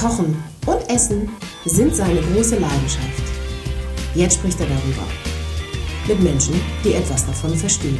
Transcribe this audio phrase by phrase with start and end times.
[0.00, 1.28] Kochen und Essen
[1.66, 3.22] sind seine große Leidenschaft.
[4.14, 5.02] Jetzt spricht er darüber.
[6.08, 7.98] Mit Menschen, die etwas davon verstehen.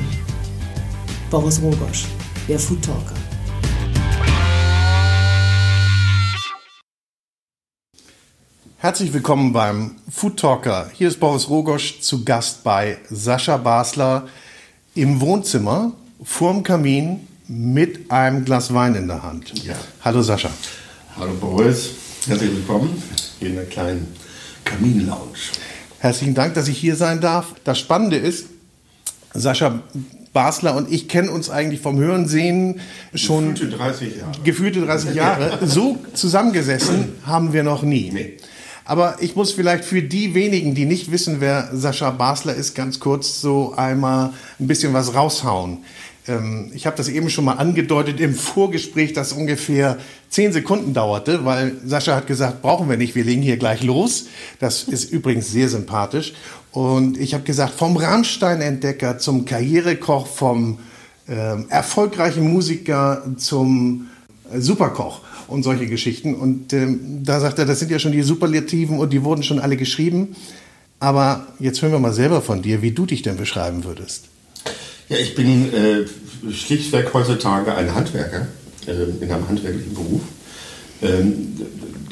[1.31, 2.07] Boris Rogosch,
[2.49, 3.15] der Food Talker.
[8.79, 10.91] Herzlich willkommen beim Food Talker.
[10.95, 14.27] Hier ist Boris Rogosch zu Gast bei Sascha Basler
[14.95, 15.93] im Wohnzimmer
[16.25, 19.53] vorm Kamin mit einem Glas Wein in der Hand.
[19.63, 19.75] Ja.
[20.03, 20.49] Hallo Sascha.
[21.21, 21.91] Hallo Boris,
[22.27, 23.03] herzlich willkommen
[23.41, 24.07] in der kleinen
[24.65, 25.35] Kaminlounge.
[25.99, 27.49] Herzlichen Dank, dass ich hier sein darf.
[27.63, 28.47] Das Spannende ist,
[29.35, 29.83] Sascha
[30.33, 32.81] Basler und ich kennen uns eigentlich vom Hörensehen
[33.15, 34.33] schon Gefühlte 30 Jahre.
[34.45, 35.59] gefühlte 30 Jahre.
[35.67, 38.11] So zusammengesessen haben wir noch nie.
[38.11, 38.39] Nee.
[38.87, 42.99] Aber ich muss vielleicht für die wenigen, die nicht wissen, wer Sascha Basler ist, ganz
[42.99, 45.85] kurz so einmal ein bisschen was raushauen.
[46.29, 49.99] Ähm, ich habe das eben schon mal angedeutet im Vorgespräch, das ungefähr
[50.29, 54.27] zehn Sekunden dauerte, weil Sascha hat gesagt, brauchen wir nicht, wir legen hier gleich los.
[54.59, 56.35] Das ist übrigens sehr sympathisch.
[56.73, 60.79] Und ich habe gesagt, vom Rammstein-Entdecker zum Karrierekoch, vom
[61.29, 64.09] ähm, erfolgreichen Musiker zum
[64.53, 66.35] äh, Superkoch und solche Geschichten.
[66.35, 69.59] Und ähm, da sagt er, das sind ja schon die Superlativen und die wurden schon
[69.59, 70.37] alle geschrieben.
[71.01, 74.30] Aber jetzt hören wir mal selber von dir, wie du dich denn beschreiben würdest.
[75.11, 78.47] Ja, ich bin äh, schlichtweg heutzutage ein Handwerker
[78.87, 80.21] äh, in einem handwerklichen Beruf.
[81.03, 81.57] Ähm,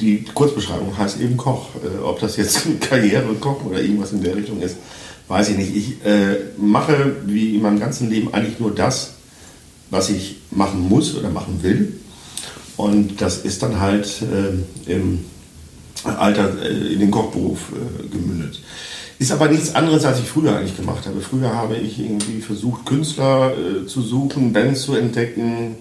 [0.01, 1.69] die Kurzbeschreibung heißt eben Koch.
[1.77, 4.79] Äh, ob das jetzt Karrierekoch oder irgendwas in der Richtung ist,
[5.29, 5.77] weiß ich nicht.
[5.77, 9.13] Ich äh, mache wie in meinem ganzen Leben eigentlich nur das,
[9.91, 12.01] was ich machen muss oder machen will.
[12.77, 15.25] Und das ist dann halt äh, im
[16.05, 18.61] Alter äh, in den Kochberuf äh, gemündet.
[19.19, 21.21] Ist aber nichts anderes, als ich früher eigentlich gemacht habe.
[21.21, 25.77] Früher habe ich irgendwie versucht, Künstler äh, zu suchen, Bands zu entdecken,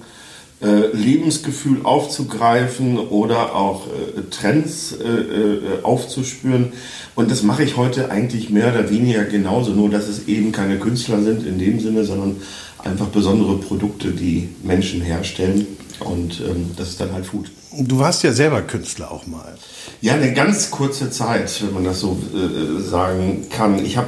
[0.59, 6.73] äh, Lebensgefühl aufzugreifen oder auch äh, Trends äh, aufzuspüren.
[7.13, 10.79] Und das mache ich heute eigentlich mehr oder weniger genauso, nur dass es eben keine
[10.79, 12.37] Künstler sind in dem Sinne, sondern
[12.83, 15.67] einfach besondere Produkte, die Menschen herstellen.
[15.99, 17.51] Und ähm, das ist dann halt Food.
[17.71, 19.55] Du warst ja selber Künstler auch mal.
[20.01, 23.83] Ja, eine ganz kurze Zeit, wenn man das so äh, sagen kann.
[23.83, 24.07] Ich habe,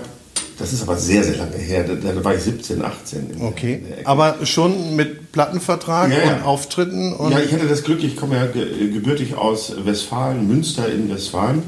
[0.58, 3.30] das ist aber sehr, sehr lange her, da, da war ich 17, 18.
[3.32, 3.84] in der- Okay.
[4.06, 6.36] Aber schon mit Plattenvertrag Ja, ja.
[6.38, 10.48] und Auftritten und ja, ich hatte das Glück, ich komme ja ge gebürtig aus Westfalen,
[10.48, 11.64] Münster in Westfalen.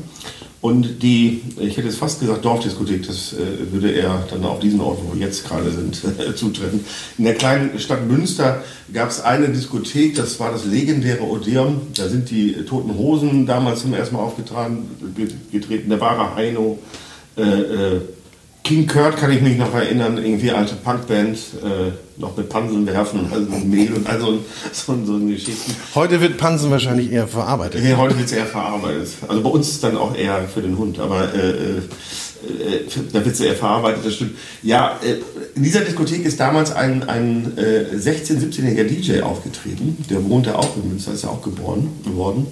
[0.62, 4.80] Und die, ich hätte jetzt fast gesagt Dorfdiskothek, das äh, würde eher dann auf diesen
[4.80, 6.00] Ort, wo wir jetzt gerade sind,
[6.36, 6.86] zutreffen.
[7.18, 8.64] In der kleinen Stadt Münster
[8.94, 11.82] gab es eine Diskothek, das war das legendäre Odeon.
[11.96, 14.32] Da sind die Toten Hosen damals zum ersten Mal
[15.52, 16.78] getreten, der wahre Heino.
[17.38, 18.02] Äh, äh,
[18.64, 23.28] King Kurt kann ich mich noch erinnern, irgendwie alte Punkband, äh, noch mit Panseln werfen,
[23.32, 24.40] also mit Mehl und also
[24.72, 25.76] so, so eine Geschichten.
[25.96, 27.84] heute wird Pansen wahrscheinlich eher verarbeitet.
[27.84, 29.10] Nee, heute wird es eher verarbeitet.
[29.28, 31.78] Also bei uns ist dann auch eher für den Hund, aber äh, äh,
[32.44, 34.36] äh, da wird es eher verarbeitet, das stimmt.
[34.62, 35.16] Ja, äh,
[35.56, 39.98] in dieser Diskothek ist damals ein, ein äh, 16-, 17-jähriger DJ aufgetreten.
[40.10, 42.48] Der wohnte auch in Münster, ist ja auch geboren geworden.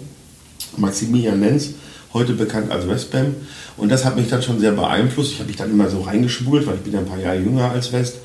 [0.78, 1.70] Maximilian Lenz,
[2.14, 3.36] heute bekannt als Westbam.
[3.78, 5.34] Und das hat mich dann schon sehr beeinflusst.
[5.34, 7.72] Ich habe mich dann immer so reingeschmult, weil ich bin ja ein paar Jahre jünger
[7.72, 8.18] als West.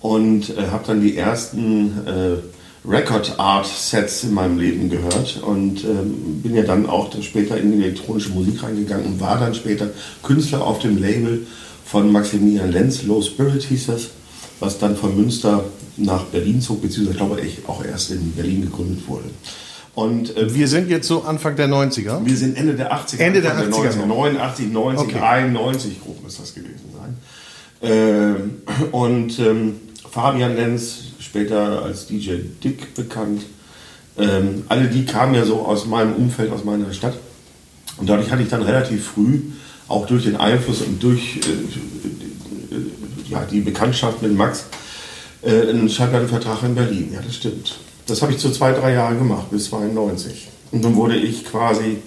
[0.00, 5.42] Und äh, habe dann die ersten äh, Record Art Sets in meinem Leben gehört.
[5.42, 9.54] Und ähm, bin ja dann auch später in die elektronische Musik reingegangen und war dann
[9.54, 9.88] später
[10.22, 11.46] Künstler auf dem Label
[11.88, 14.10] von Maximilian Lenz, Low Spirit hieß das,
[14.60, 15.64] was dann von Münster
[15.96, 19.30] nach Berlin zog, beziehungsweise glaube ich auch erst in Berlin gegründet wurde.
[19.98, 22.24] Und äh, Wir sind jetzt so Anfang der 90er.
[22.24, 23.18] wir sind Ende der 80er.
[23.18, 24.06] Ende der Anfang 80er.
[24.06, 25.18] 89, 90, Okay.
[25.20, 27.16] 91 grob muss das gewesen sein.
[27.82, 29.74] Ähm, und ähm,
[30.08, 33.42] Fabian Lenz, später als DJ Dick bekannt,
[34.16, 37.14] ähm, alle die kamen ja so aus meinem Umfeld, aus meiner Stadt.
[37.96, 39.40] Und dadurch hatte ich dann relativ früh,
[39.88, 42.80] auch durch den Einfluss und durch äh, äh,
[43.28, 44.66] ja, die Bekanntschaft mit Max,
[45.42, 47.10] äh, einen Schallplattenvertrag in Berlin.
[47.12, 47.80] Ja, das stimmt.
[48.08, 50.48] Das habe ich so zwei, drei Jahre gemacht, bis 92.
[50.72, 51.98] Und dann wurde ich quasi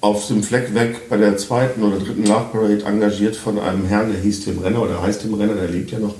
[0.00, 4.12] auf dem Fleck weg bei der zweiten oder dritten Love Parade engagiert von einem Herrn,
[4.12, 6.14] der hieß Tim Renner oder heißt Tim Renner, der lebt ja noch.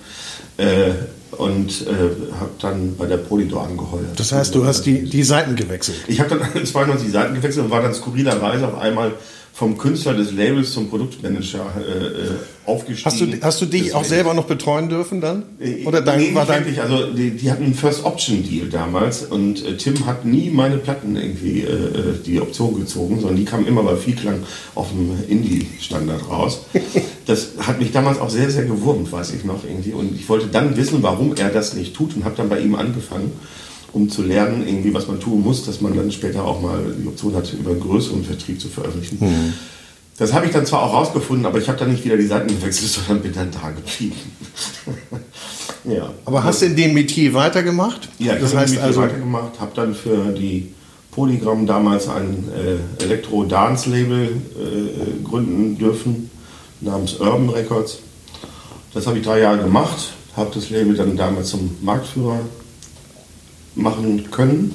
[0.57, 0.93] Äh,
[1.33, 4.19] und äh, habe dann bei der Polydor angeheuert.
[4.19, 5.99] Das heißt, du hast die, die Seiten gewechselt.
[6.09, 9.13] Ich habe dann 92 Seiten gewechselt und war dann skurrilerweise auf einmal
[9.53, 12.11] vom Künstler des Labels zum Produktmanager äh, äh,
[12.65, 13.05] aufgestiegen.
[13.05, 15.43] Hast du, hast du dich Des auch selber noch betreuen dürfen dann?
[15.61, 16.81] Äh, Oder dein, nee, war dein, wirklich.
[16.81, 20.79] Also die, die hatten einen First Option Deal damals und äh, Tim hat nie meine
[20.79, 24.43] Platten irgendwie äh, die Option gezogen, sondern die kamen immer bei Vielklang
[24.75, 26.67] auf dem Indie-Standard raus.
[27.27, 29.93] Das hat mich damals auch sehr, sehr gewurmt, weiß ich noch irgendwie.
[29.93, 32.75] Und ich wollte dann wissen, warum er das nicht tut und habe dann bei ihm
[32.75, 33.31] angefangen.
[33.93, 37.07] Um zu lernen, irgendwie, was man tun muss, dass man dann später auch mal die
[37.07, 39.19] Option hat, über einen größeren Vertrieb zu veröffentlichen.
[39.21, 39.53] Mhm.
[40.21, 42.49] Das habe ich dann zwar auch rausgefunden, aber ich habe dann nicht wieder die Seiten
[42.49, 44.17] gewechselt, sondern bin dann da geblieben.
[45.85, 46.11] ja.
[46.25, 48.09] Aber hast du in dem Metier weitergemacht?
[48.19, 50.75] Ja, ich das habe heißt also weitergemacht, habe dann für die
[51.11, 56.31] Polygram damals ein äh, Elektro-Dance-Label äh, gründen dürfen,
[56.81, 57.99] namens Urban Records.
[58.95, 62.41] Das habe ich drei Jahre gemacht, habe das Label dann damals zum Marktführer
[63.75, 64.75] machen können.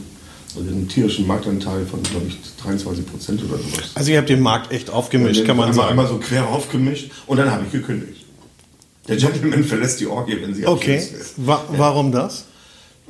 [0.56, 3.92] Also einen tierischen Marktanteil von, glaube ich, 23 Prozent oder sowas.
[3.96, 5.90] Also ihr habt den Markt echt aufgemischt, kann man sagen.
[5.90, 8.26] Einmal so quer aufgemischt und dann habe ich gekündigt.
[9.08, 11.02] Der Gentleman verlässt die Orgie, wenn sie Okay,
[11.38, 11.78] Wa ja.
[11.78, 12.46] warum das?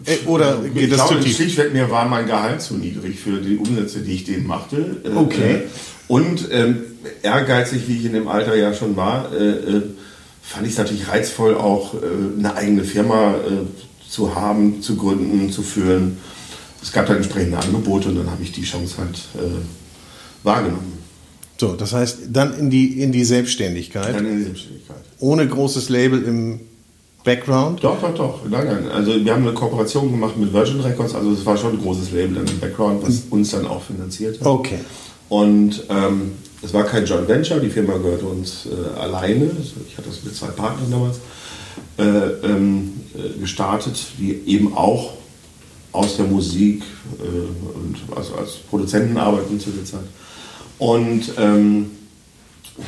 [0.06, 1.36] Äh, oder geht ich das glaube, zu tief?
[1.38, 4.98] Schlichtweg mir war mein Gehalt zu niedrig für die Umsätze, die ich denen machte.
[5.06, 5.54] Äh, okay.
[5.54, 5.62] Äh,
[6.08, 6.82] und ähm,
[7.22, 9.82] ehrgeizig, wie ich in dem Alter ja schon war, äh, äh
[10.42, 11.98] fand ich es natürlich reizvoll, auch äh,
[12.38, 13.34] eine eigene Firma
[14.16, 16.18] zu haben, zu gründen, zu führen.
[16.82, 19.20] Es gab dann entsprechende Angebote und dann habe ich die Chance halt
[20.44, 20.94] wahrgenommen.
[21.58, 24.16] So, das heißt, dann in die, in die Selbstständigkeit.
[24.16, 24.98] Dann in die Selbstständigkeit.
[25.20, 26.60] Ohne großes Label im
[27.24, 27.84] Background?
[27.84, 28.40] Doch, doch, doch.
[28.48, 28.88] Nein, nein.
[28.90, 31.16] Also wir haben eine Kooperation gemacht mit Virgin Records.
[31.16, 34.48] Also es war schon ein großes Label im Background, was uns dann auch finanziert hat.
[34.48, 34.80] Okay.
[35.28, 37.60] Und ähm, es war kein Joint Venture.
[37.60, 39.50] Die Firma gehörte uns äh, alleine.
[39.88, 41.18] Ich hatte das mit zwei Partnern damals
[41.98, 45.14] äh, ähm, äh, gestartet, die eben auch
[45.92, 46.84] aus der Musik
[47.20, 50.06] äh, und also als Produzenten arbeiten zu der Zeit.
[50.78, 51.92] Und ähm,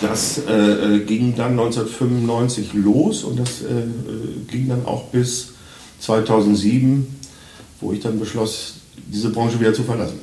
[0.02, 3.88] das äh, äh, ging dann 1995 los und das äh,
[4.52, 5.54] ging dann auch bis
[6.00, 7.08] 2007,
[7.80, 8.76] wo ich dann beschloss,
[9.10, 10.20] diese Branche wieder zu verlassen.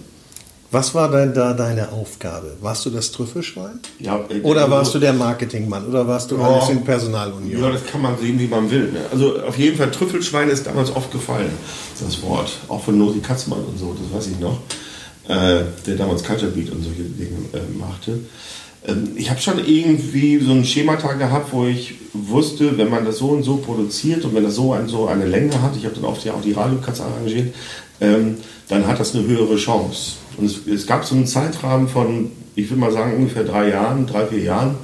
[0.74, 2.56] Was war denn da deine Aufgabe?
[2.60, 3.78] Warst du das Trüffelschwein?
[4.00, 5.86] Ja, äh, oder warst du der Marketingmann?
[5.86, 7.62] Oder warst du alles in Personalunion?
[7.62, 8.90] Ja, das kann man sehen, wie man will.
[8.90, 8.98] Ne?
[9.12, 11.52] Also auf jeden Fall Trüffelschwein ist damals oft gefallen,
[12.00, 12.50] das Wort.
[12.66, 14.58] Auch von Nosi Katzmann und so, das weiß ich noch.
[15.28, 18.18] Äh, der damals Culture Beat und solche Dinge äh, machte.
[18.84, 23.18] Ähm, ich habe schon irgendwie so ein Schemata gehabt, wo ich wusste, wenn man das
[23.18, 25.94] so und so produziert und wenn das so, ein, so eine Länge hat, ich habe
[25.94, 27.54] dann oft ja auch die Radiocuts arrangiert,
[28.04, 28.36] ähm,
[28.68, 30.12] dann hat das eine höhere Chance.
[30.36, 34.06] Und es, es, gab so einen Zeitrahmen von, ich will mal sagen, ungefähr drei Jahren,
[34.06, 34.76] drei, vier Jahren,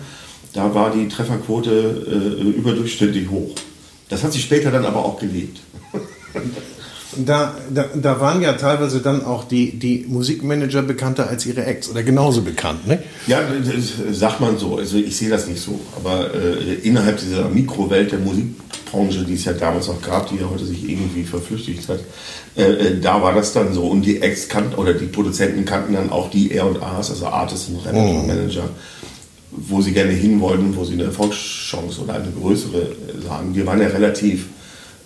[0.52, 3.54] da war die Trefferquote äh, überdurchschnittlich hoch.
[4.08, 5.60] Das hat sich später dann aber auch gelebt.
[7.16, 11.90] Da, da, da, waren ja teilweise dann auch die, die Musikmanager bekannter als ihre Acts
[11.90, 13.02] oder genauso bekannt, ne?
[13.26, 14.76] Ja, das sagt man so.
[14.76, 15.80] Also ich sehe das nicht so.
[15.96, 18.20] Aber äh, innerhalb dieser Mikrowelt der
[18.92, 22.00] Musikbranche, die es ja damals auch gab, die ja heute sich irgendwie verflüchtigt hat,
[22.56, 23.86] äh, äh da war das dann so.
[23.86, 27.80] Und die Acts kannten oder die Produzenten kannten dann auch die R&As, also Artists und
[27.92, 28.22] oh.
[28.26, 28.68] Manager,
[29.50, 32.92] wo sie gerne hin wollten, wo sie eine Erfolgschance oder eine größere
[33.26, 33.54] sahen.
[33.54, 34.46] Wir waren ja relativ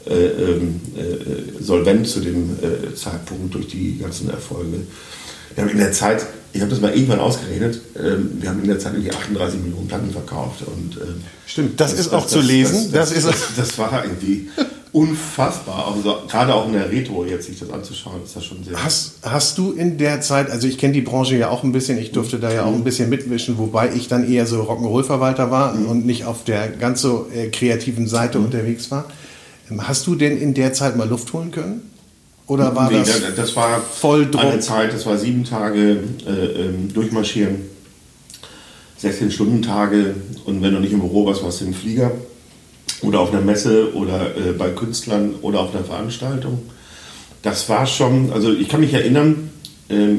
[0.07, 4.81] äh, ähm, äh, solvent zu dem äh, Zeitpunkt durch die ganzen Erfolge.
[5.55, 8.69] Wir haben in der Zeit, ich habe das mal irgendwann ausgerechnet, ähm, wir haben in
[8.69, 10.63] der Zeit irgendwie 38 Millionen Platten verkauft.
[10.67, 12.93] Und, ähm, Stimmt, das, das ist auch das, zu lesen.
[12.93, 14.49] Das, ist das, war irgendwie
[14.93, 15.93] unfassbar.
[15.95, 18.83] Also, gerade auch in der Retro jetzt sich das anzuschauen, ist das schon sehr.
[18.83, 21.99] Hast, hast du in der Zeit, also ich kenne die Branche ja auch ein bisschen,
[21.99, 25.75] ich durfte da ja auch ein bisschen mitwischen, wobei ich dann eher so Rock'n'Roll-Verwalter war
[25.75, 25.87] mhm.
[25.87, 28.47] und nicht auf der ganz so äh, kreativen Seite mhm.
[28.47, 29.07] unterwegs war.
[29.79, 31.94] Hast du denn in der Zeit mal Luft holen können?
[32.47, 34.43] Oder war nee, das, das war voll Druck?
[34.43, 37.63] Eine Zeit, das war sieben Tage äh, ähm, durchmarschieren,
[38.99, 42.13] 16 Stunden Tage und wenn du nicht im Büro warst, warst du im Flieger
[43.01, 46.63] oder auf einer Messe oder äh, bei Künstlern oder auf einer Veranstaltung.
[47.43, 49.51] Das war schon, also ich kann mich erinnern,
[49.89, 50.17] äh,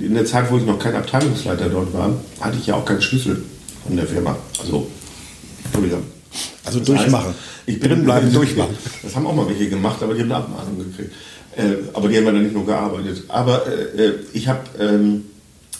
[0.00, 3.02] in der Zeit, wo ich noch kein Abteilungsleiter dort war, hatte ich ja auch keinen
[3.02, 3.42] Schlüssel
[3.86, 4.36] von der Firma.
[4.60, 4.88] Also,
[5.64, 6.02] Entschuldigung.
[6.64, 7.28] Also das durchmachen.
[7.28, 8.76] Heißt, ich bin drin bleiben, durchmachen.
[9.02, 11.12] Das haben auch mal welche gemacht, aber die haben eine Abmahnung gekriegt.
[11.56, 11.62] Äh,
[11.92, 13.24] aber die haben ja dann nicht nur gearbeitet.
[13.28, 15.24] Aber äh, äh, ich habe ähm,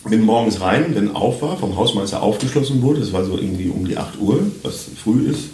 [0.09, 3.01] bin morgens rein, wenn auf war, vom Hausmeister aufgeschlossen wurde.
[3.01, 5.45] Das war so irgendwie um die 8 Uhr, was früh ist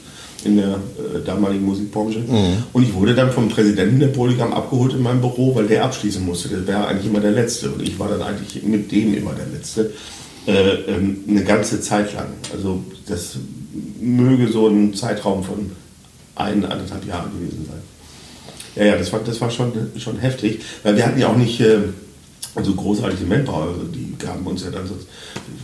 [0.44, 2.20] in der äh, damaligen Musikbranche.
[2.20, 2.64] Mhm.
[2.72, 6.24] Und ich wurde dann vom Präsidenten der Polygram abgeholt in meinem Büro, weil der abschließen
[6.24, 6.48] musste.
[6.48, 7.70] Der wäre eigentlich immer der Letzte.
[7.70, 9.92] Und ich war dann eigentlich mit dem immer der Letzte.
[10.46, 10.52] Äh,
[10.88, 12.28] ähm, eine ganze Zeit lang.
[12.54, 13.36] Also das
[14.00, 15.70] möge so ein Zeitraum von
[16.34, 17.80] ein, anderthalb Jahren gewesen sein.
[18.76, 21.60] Ja, ja, das war, das war schon, schon heftig, weil wir hatten ja auch nicht
[21.60, 21.78] äh,
[22.62, 24.94] so großartige Manpower, also die gaben uns ja dann so,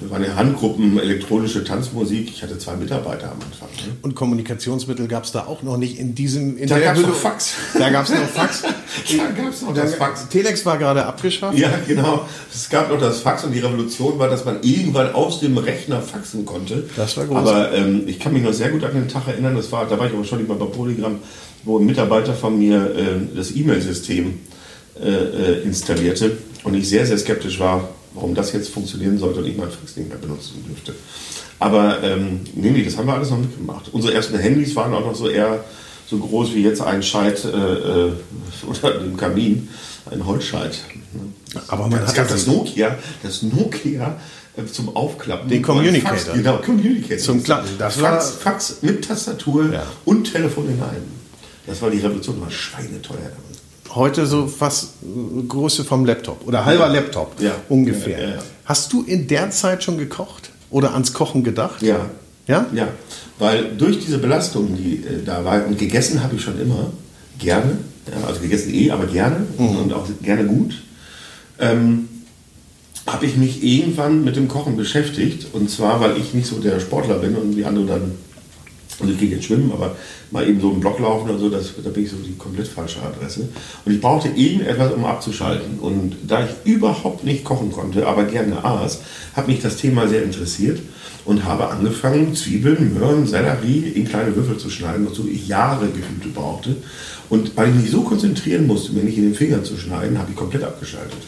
[0.01, 3.69] wir waren ja Handgruppen, elektronische Tanzmusik, ich hatte zwei Mitarbeiter am Anfang.
[3.87, 3.97] Ne?
[4.03, 6.57] Und Kommunikationsmittel gab es da auch noch nicht in diesem...
[6.57, 7.55] In da gab es noch Fax.
[7.79, 8.63] Da gab es noch Fax.
[8.63, 10.29] da gab es noch das Fax.
[10.29, 11.59] Telex war gerade abgeschafft.
[11.59, 12.27] Ja, genau.
[12.55, 16.01] Es gab noch das Fax und die Revolution war, dass man irgendwann aus dem Rechner
[16.01, 16.89] faxen konnte.
[16.95, 17.37] Das war groß.
[17.37, 19.99] Aber ähm, ich kann mich noch sehr gut an den Tag erinnern, das war, da
[19.99, 21.19] war ich aber schon mal bei Polygram,
[21.65, 24.35] wo ein Mitarbeiter von mir äh, das E-Mail-System
[25.03, 29.47] äh, äh, installierte und ich sehr, sehr skeptisch war, warum das jetzt funktionieren sollte und
[29.47, 30.95] ich mein Fax nicht mehr benutzen dürfte.
[31.59, 33.89] Aber ähm, nee, nee, das haben wir alles noch mitgemacht.
[33.93, 35.65] Unsere ersten Handys waren auch noch so eher
[36.09, 38.13] so groß wie jetzt ein Scheit äh, äh
[38.67, 39.69] unter dem Kamin,
[40.11, 40.79] ein Holzscheit.
[41.69, 44.17] Aber man das hat gab das Nokia, das Nokia
[44.57, 45.49] äh, zum Aufklappen.
[45.49, 46.17] Den Communicator.
[46.17, 47.19] Fax, genau, Communicator.
[47.19, 47.71] Zum Klappen.
[47.79, 49.87] Das Fax, Fax mit Tastatur Ja.
[50.05, 51.17] und Telefon in einem.
[51.67, 53.33] Das war die Revolution, war schweineteuer.
[53.97, 54.91] Heute so fast
[55.49, 57.53] Größe vom Laptop oder halber Laptop Ja.
[57.71, 58.21] ungefähr.
[58.21, 58.43] Ja, ja, ja.
[58.67, 61.81] Hast du in der Zeit schon gekocht oder ans Kochen gedacht?
[61.83, 62.11] Ja.
[62.47, 62.67] Ja?
[62.75, 62.89] Ja,
[63.39, 66.93] weil durch diese Belastung, die äh, da war, und gegessen habe ich schon immer,
[67.39, 69.77] gerne, ja, also gegessen eh, aber gerne Mhm.
[69.79, 70.75] und auch gerne gut,
[71.59, 72.09] ähm,
[73.07, 75.47] habe ich mich irgendwann mit dem Kochen beschäftigt.
[75.55, 78.13] Und zwar, weil ich nicht so der Sportler bin und die anderen dann,
[79.01, 79.95] also ich gehe jetzt schwimmen, aber
[80.31, 82.67] mal eben so einen Block laufen oder so, das, da bin ich so die komplett
[82.67, 83.49] falsche Adresse.
[83.85, 85.79] Und ich brauchte irgendetwas, um abzuschalten.
[85.81, 89.01] Und da ich überhaupt nicht kochen konnte, aber gerne aß,
[89.35, 90.81] hat mich das Thema sehr interessiert
[91.27, 96.35] und habe angefangen, Zwiebeln, Möhren, Sellerie in kleine Würfel zu schneiden, wozu ich Jahre gefühlt
[96.35, 96.77] brauchte.
[97.29, 100.31] Und weil ich mich so konzentrieren musste, mir nicht in den Finger zu schneiden, habe
[100.31, 101.19] ich komplett abgeschaltet.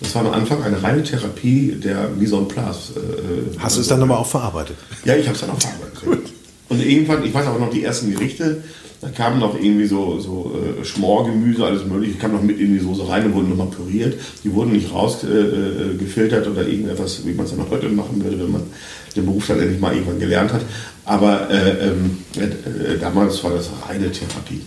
[0.00, 2.92] Das war am Anfang eine reine Therapie der Mise en place.
[2.96, 4.76] äh, Hast du es dann aber auch verarbeitet?
[5.06, 6.24] ja, ich habe es dann auch verarbeitet.
[6.68, 8.62] Und irgendwann, ich weiß auch noch die ersten Gerichte,
[9.00, 12.78] da kamen noch irgendwie so, so äh, Schmorgemüse, alles mögliche, kam noch mit in die
[12.80, 14.18] Soße rein und wurden nochmal püriert.
[14.42, 18.40] Die wurden nicht rausgefiltert äh, gefiltert oder irgendetwas, wie man es dann heute machen würde,
[18.40, 18.62] wenn man
[19.14, 20.62] den Beruf dann endlich mal irgendwann gelernt hat.
[21.04, 24.62] Aber äh, ähm, äh, damals war das reine Therapie.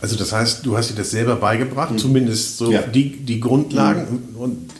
[0.00, 2.72] Also das heißt, du hast dir das selber beigebracht, zumindest so Mhm.
[2.72, 2.82] Ja.
[2.82, 4.06] die, die Grundlagen.
[4.36, 4.70] Und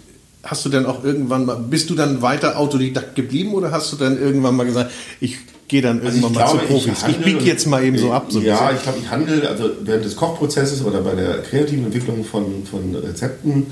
[0.44, 3.96] hast du dann auch irgendwann mal, bist du dann weiter Autodidakt geblieben oder hast du
[3.96, 6.92] dann irgendwann mal gesagt, ich gehe dann irgendwann mal zu Profis?
[6.98, 8.26] Ich, handle biege jetzt mal eben so ab.
[8.30, 12.24] So ja, ich glaube, ich handle, also während des Kochprozesses oder bei der kreativen Entwicklung
[12.24, 13.66] von, von Rezepten,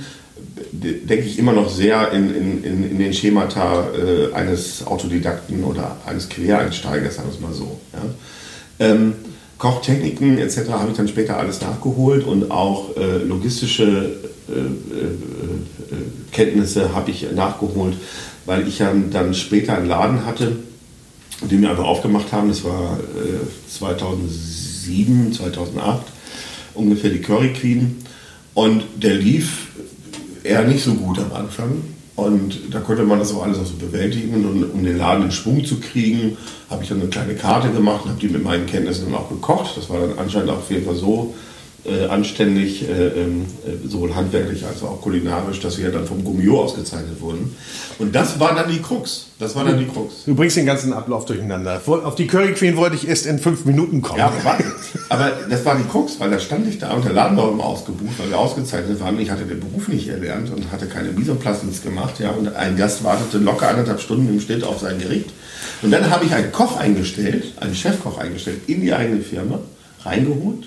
[0.72, 5.64] de- denke ich immer noch sehr in, in, in, in den Schemata äh, eines Autodidakten
[5.64, 7.78] oder eines Quereinsteigers, sagen wir es mal so.
[7.92, 8.86] Ja.
[8.90, 9.14] Ähm,
[9.58, 10.68] Kochtechniken etc.
[10.68, 15.96] habe ich dann später alles nachgeholt und auch äh, logistische äh, äh, äh,
[16.30, 17.96] Kenntnisse habe ich nachgeholt,
[18.44, 20.56] weil ich ja dann später einen Laden hatte,
[21.42, 22.48] den wir einfach aufgemacht haben.
[22.48, 26.02] Das war äh, 2007, 2008
[26.74, 27.96] ungefähr die Curry Queen
[28.54, 29.68] und der lief
[30.42, 31.82] eher nicht so gut am Anfang.
[32.14, 34.34] Und da konnte man das auch alles auch so bewältigen.
[34.34, 36.38] Und um den Laden in Schwung zu kriegen,
[36.70, 39.28] habe ich dann eine kleine Karte gemacht und habe die mit meinen Kenntnissen dann auch
[39.28, 39.76] gekocht.
[39.76, 41.34] Das war dann anscheinend auch auf jeden Fall so
[41.88, 46.62] äh, anständig, äh, ähm, äh, sowohl handwerklich als auch kulinarisch, dass wir dann vom Gummio
[46.62, 47.54] ausgezeichnet wurden.
[47.98, 49.26] Und das war dann die Krux.
[49.38, 50.24] Das war dann die Krux.
[50.24, 51.80] Du bringst den ganzen Ablauf durcheinander.
[51.86, 54.18] Auf die Curry Queen wollte ich erst in fünf Minuten kommen.
[54.18, 54.64] Ja, aber warte.
[55.08, 57.64] Aber das war die Krux, weil da stand ich da und der Laden war immer
[57.64, 59.18] ausgebucht, weil wir ausgezeichnet waren.
[59.20, 62.18] Ich hatte den Beruf nicht erlernt und hatte keine Misoplastens gemacht.
[62.18, 65.30] Ja, und ein Gast wartete locker anderthalb Stunden im Schnitt auf sein Gericht.
[65.82, 69.58] Und dann habe ich einen Koch eingestellt, einen Chefkoch eingestellt, in die eigene Firma,
[70.04, 70.66] reingeholt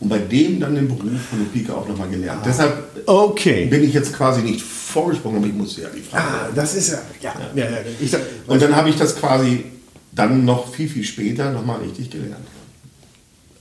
[0.00, 2.42] und bei dem dann den Beruf von der Pike auch nochmal gelernt.
[2.46, 3.66] Deshalb Okay.
[3.66, 6.22] bin ich jetzt quasi nicht vorgesprungen, aber ich musste ja die Frage.
[6.24, 7.76] Ah, das ist ja, ja, ja, ja.
[8.00, 9.64] Ich sag, Und dann habe ich das quasi
[10.12, 12.46] dann noch viel, viel später nochmal richtig gelernt.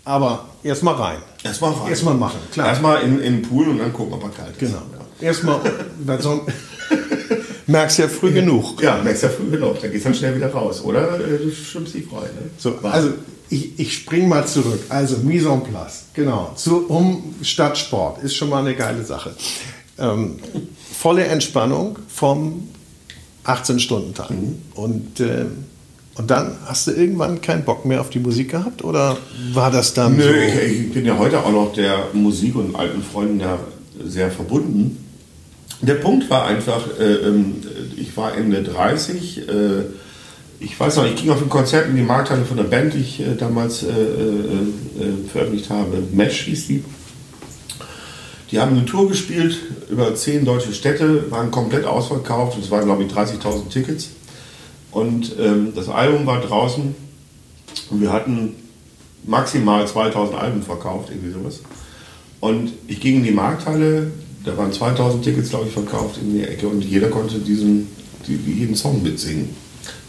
[0.06, 1.18] aber erstmal rein.
[1.44, 1.90] Erstmal rein.
[1.90, 2.68] Erstmal machen, klar.
[2.70, 4.60] Erstmal in, in den Pool und dann gucken, ob er kalt ist.
[4.60, 4.82] Genau.
[5.20, 5.60] Erstmal,
[6.06, 6.20] weil
[7.68, 8.82] merkst ja früh genug.
[8.82, 9.82] Ja, merkst ja früh genug.
[9.82, 10.84] Dann gehst du dann schnell wieder raus.
[10.84, 12.28] Oder äh, du schwimmst die Freude.
[12.28, 12.50] Ne?
[12.58, 13.14] So, also
[13.50, 14.80] ich, ich spring mal zurück.
[14.90, 16.54] Also Mise en place, genau.
[16.56, 19.36] Zu, um Stadtsport ist schon mal eine geile Sache.
[20.00, 20.38] Ähm,
[20.98, 22.70] volle Entspannung vom
[23.46, 24.32] 18-Stunden-Tag.
[24.76, 25.46] Und, äh,
[26.16, 28.84] und dann hast du irgendwann keinen Bock mehr auf die Musik gehabt?
[28.84, 29.18] Oder
[29.54, 30.30] war das dann Nö, so?
[30.30, 33.60] ich, ich bin ja heute auch noch der Musik und alten Freunden ja
[34.06, 35.07] sehr verbunden.
[35.82, 37.56] Der Punkt war einfach, äh, ähm,
[37.96, 39.84] ich war Ende 30, äh,
[40.60, 43.00] ich weiß noch, ich ging auf ein Konzert in die Markthalle von der Band, die
[43.00, 46.02] ich äh, damals äh, äh, äh, veröffentlicht habe.
[46.12, 46.84] Mesh hieß die.
[48.50, 49.58] Die haben eine Tour gespielt
[49.90, 52.58] über zehn deutsche Städte, waren komplett ausverkauft.
[52.60, 54.10] Es waren, glaube ich, 30.000 Tickets.
[54.92, 56.96] Und ähm, das Album war draußen
[57.92, 58.56] und wir hatten
[59.26, 61.60] maximal 2000 Alben verkauft, irgendwie sowas.
[62.40, 64.12] Und ich ging in die Markthalle,
[64.44, 67.88] da waren 2000 Tickets, glaube ich, verkauft in die Ecke und jeder konnte diesen,
[68.28, 69.50] die, jeden Song mitsingen.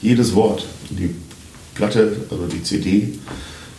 [0.01, 0.65] Jedes Wort.
[0.91, 1.15] Die
[1.75, 3.19] Platte, also die CD,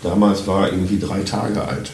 [0.03, 1.91] damals war irgendwie drei Tage alt.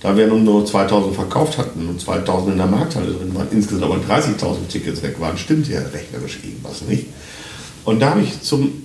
[0.00, 3.84] Da wir nun nur 2000 verkauft hatten und 2000 in der Markthalle drin waren, insgesamt
[3.84, 7.06] aber 30.000 Tickets weg waren, stimmt ja rechnerisch irgendwas nicht.
[7.84, 8.82] Und da habe ich zum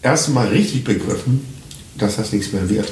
[0.00, 1.44] ersten Mal richtig begriffen,
[1.98, 2.90] dass das nichts mehr wird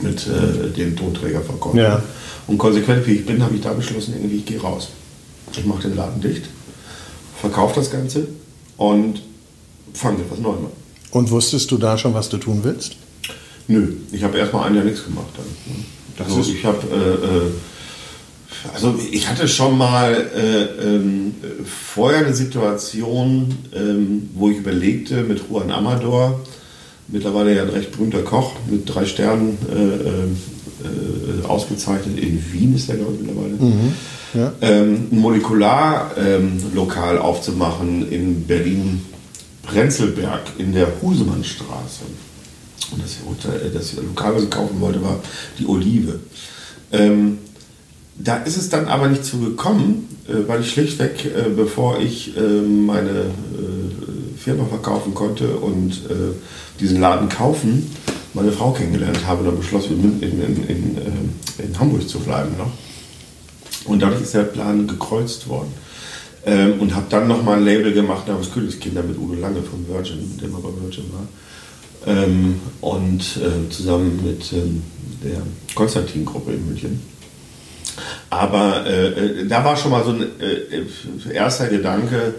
[0.00, 1.78] mit äh, den Tonträgerverkäufen.
[1.78, 2.02] Ja.
[2.46, 4.90] Und konsequent wie ich bin, habe ich da beschlossen, irgendwie, ich gehe raus.
[5.52, 6.42] Ich mache den Laden dicht,
[7.40, 8.28] verkaufe das Ganze
[8.76, 9.22] und
[9.92, 10.66] fange etwas Neues an.
[11.10, 12.96] Und wusstest du da schon, was du tun willst?
[13.68, 16.26] Nö, ich habe erstmal ein Jahr nichts gemacht dann.
[16.26, 21.34] Also ich habe, äh, äh, also ich hatte schon mal äh, ähm,
[21.64, 26.40] vorher eine Situation, ähm, wo ich überlegte mit Juan Amador,
[27.08, 30.24] mittlerweile ja ein recht berühmter Koch mit drei Sternen äh, äh,
[30.84, 32.18] äh, ausgezeichnet.
[32.18, 33.54] In Wien ist er, glaube ich, mittlerweile.
[34.34, 34.52] Ja.
[34.62, 42.04] Ähm, ein Molekularlokal aufzumachen in Berlin-Prenzlberg in der Husemannstraße.
[42.90, 45.20] Und das, Hotel- das Lokal, was ich kaufen wollte, war
[45.58, 46.18] die Olive.
[46.92, 47.38] Ähm,
[48.18, 52.36] da ist es dann aber nicht zu gekommen, äh, weil ich schlichtweg, äh, bevor ich
[52.36, 53.24] äh, meine äh,
[54.44, 56.34] Firma verkaufen konnte und äh,
[56.78, 57.90] diesen Laden kaufen,
[58.34, 62.56] meine Frau kennengelernt habe und dann beschloss, in, in, in, äh, in Hamburg zu bleiben
[62.58, 62.70] noch.
[63.86, 65.72] Und dadurch ist der Plan gekreuzt worden.
[66.46, 70.38] Ähm, und habe dann nochmal ein Label gemacht namens Königskinder mit Udo Lange von Virgin,
[70.42, 71.26] der mal bei Virgin war.
[72.06, 74.82] Ähm, und äh, zusammen mit ähm,
[75.22, 75.40] der
[75.74, 77.00] Konstantin-Gruppe in München.
[78.28, 82.34] Aber äh, äh, da war schon mal so ein äh, äh, erster Gedanke,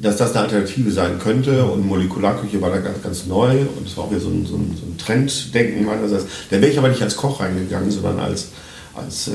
[0.00, 1.64] dass das eine Alternative sein könnte.
[1.64, 3.50] Und Molekularküche war da ganz, ganz neu.
[3.50, 6.26] Und es war auch wieder so ein, so ein, so ein Trenddenken meinerseits.
[6.50, 8.48] Da wäre ich aber nicht als Koch reingegangen, sondern als,
[8.94, 9.32] als äh,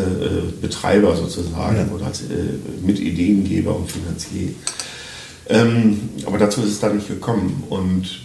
[0.62, 4.50] Betreiber sozusagen oder als äh, Mitideengeber und Finanzier.
[5.50, 7.64] Ähm, aber dazu ist es dann nicht gekommen.
[7.70, 8.22] Und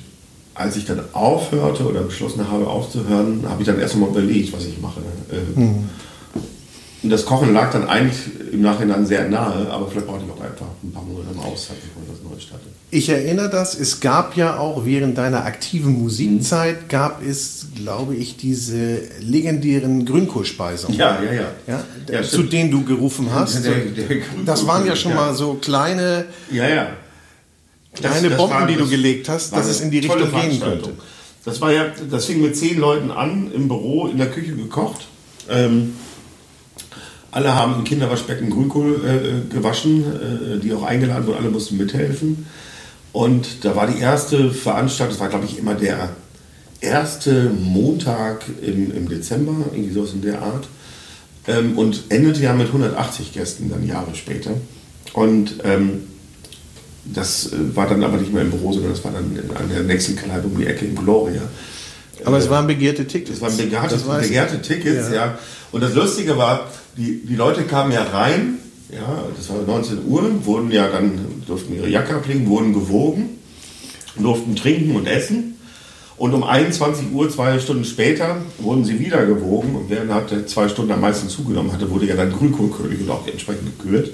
[0.54, 4.64] als ich dann aufhörte oder beschlossen habe aufzuhören, habe ich dann erst einmal überlegt, was
[4.66, 5.00] ich mache.
[5.30, 5.60] Äh,
[7.02, 8.18] Und das Kochen lag dann eigentlich
[8.52, 11.76] im Nachhinein sehr nahe, aber vielleicht brauchte ich auch einfach ein paar Monate im Auszeit,
[12.34, 12.64] Neues starte.
[12.90, 18.36] Ich erinnere das, es gab ja auch während deiner aktiven Musikzeit, gab es, glaube ich,
[18.36, 20.96] diese legendären Grünkohlspeisungen.
[20.96, 21.46] Ja, ja, ja.
[21.66, 22.52] Ja, Ja, zu stimmt.
[22.52, 23.64] denen du gerufen hast.
[23.64, 24.06] Der- der
[24.44, 25.16] das waren ja schon ja.
[25.16, 26.88] mal so kleine, Ja, ja.
[27.94, 30.60] kleine Das- das Bomben, die du das gelegt hast, dass es in die Richtung gehen
[30.60, 30.90] könnte.
[31.44, 35.06] Das war ja, das fing mit zehn Leuten an, im Büro, in der Küche gekocht.
[35.50, 35.94] Ähm,
[37.34, 39.00] alle haben im Kinderwaschbecken Grünkohl
[39.50, 42.46] äh, gewaschen, äh, die auch eingeladen wurden, alle mussten mithelfen.
[43.12, 46.10] Und da war die erste Veranstaltung, das war glaube ich immer der
[46.80, 50.68] erste Montag im, im Dezember, irgendwie sowas in der Art.
[51.46, 54.50] Ähm, und endete ja mit 180 Gästen dann Jahre später.
[55.12, 56.04] Und ähm,
[57.04, 59.68] das äh, war dann aber nicht mehr im Büro, sondern das war dann in- an
[59.68, 61.42] der nächsten Kneipe um die Ecke in Gloria.
[62.24, 63.32] Aber es waren begehrte Tickets.
[63.32, 63.96] Das waren begehrte,
[64.28, 65.14] begehrte Tickets, Ja.
[65.14, 65.38] ja.
[65.72, 68.58] Und das Lustige war, die, die Leute kamen ja rein,
[68.90, 73.38] ja, das war 19 Uhr, wurden ja dann, durften ihre Jacke ablegen, wurden gewogen,
[74.16, 75.54] durften trinken und essen.
[76.16, 79.74] Und um 21 Uhr, zwei Stunden später, wurden sie wieder gewogen.
[79.74, 83.26] Und wer hatte zwei Stunden am meisten zugenommen hatte, wurde ja dann Grünkohlkönig und auch
[83.26, 84.10] entsprechend gekürt.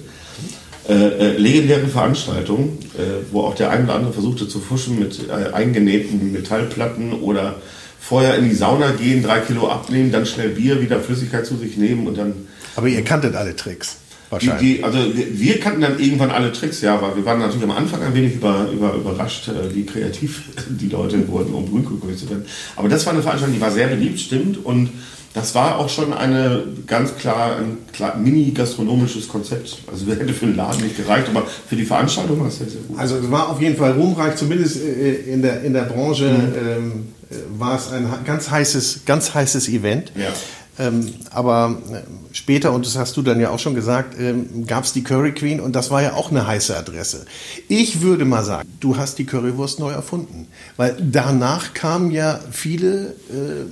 [0.89, 5.29] Äh, äh, legendäre Veranstaltung, äh, wo auch der ein oder andere versuchte zu fuschen mit
[5.29, 7.57] äh, eingenähten Metallplatten oder
[8.01, 11.77] vorher in die Sauna gehen, drei Kilo abnehmen, dann schnell Bier, wieder Flüssigkeit zu sich
[11.77, 13.97] nehmen und dann Aber ihr kanntet alle Tricks.
[13.97, 14.77] die, Wahrscheinlich.
[14.79, 17.73] die, also wir, wir kannten dann irgendwann alle Tricks, ja, aber wir waren natürlich am
[17.73, 22.29] Anfang ein wenig über, über, überrascht, äh, wie kreativ die Leute wurden, um Grünkohl zu
[22.31, 22.45] werden.
[22.77, 24.91] Aber das war eine Veranstaltung, die war sehr beliebt, stimmt, und
[25.33, 29.79] das war auch schon eine ganz klar ein klar, mini-gastronomisches Konzept.
[29.87, 32.69] Also wir hätte für den Laden nicht gereicht, aber für die Veranstaltung war es sehr,
[32.69, 32.99] sehr gut.
[32.99, 36.69] Also es war auf jeden Fall ruhmreich, zumindest äh, in der, in der Branche Mhm.
[36.69, 36.93] ähm,
[37.31, 40.11] äh, war es ein ganz heißes, ganz heißes Event.
[40.17, 40.33] Ja.
[40.81, 41.99] Ähm, aber äh,
[42.35, 45.33] später, und das hast du dann ja auch schon gesagt, ähm, gab es die Curry
[45.33, 47.27] Queen und das war ja auch eine heiße Adresse.
[47.69, 50.47] Ich würde mal sagen, du hast die Currywurst neu erfunden.
[50.77, 53.67] Weil danach kamen ja viele äh,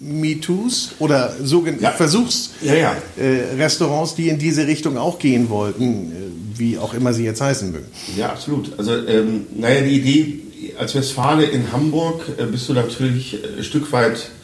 [0.00, 1.90] MeToos oder sogenannte Ja.
[1.90, 2.96] Versuchsrestaurants, Ja, ja.
[3.22, 7.40] äh, Restaurants, die in diese Richtung auch gehen wollten, äh, wie auch immer sie jetzt
[7.40, 7.86] heißen mögen.
[8.16, 8.78] Ja, absolut.
[8.78, 10.40] Also, ähm, naja, die Idee,
[10.78, 14.43] als Westfale in Hamburg äh, bist du natürlich äh, ein Stück weit äh,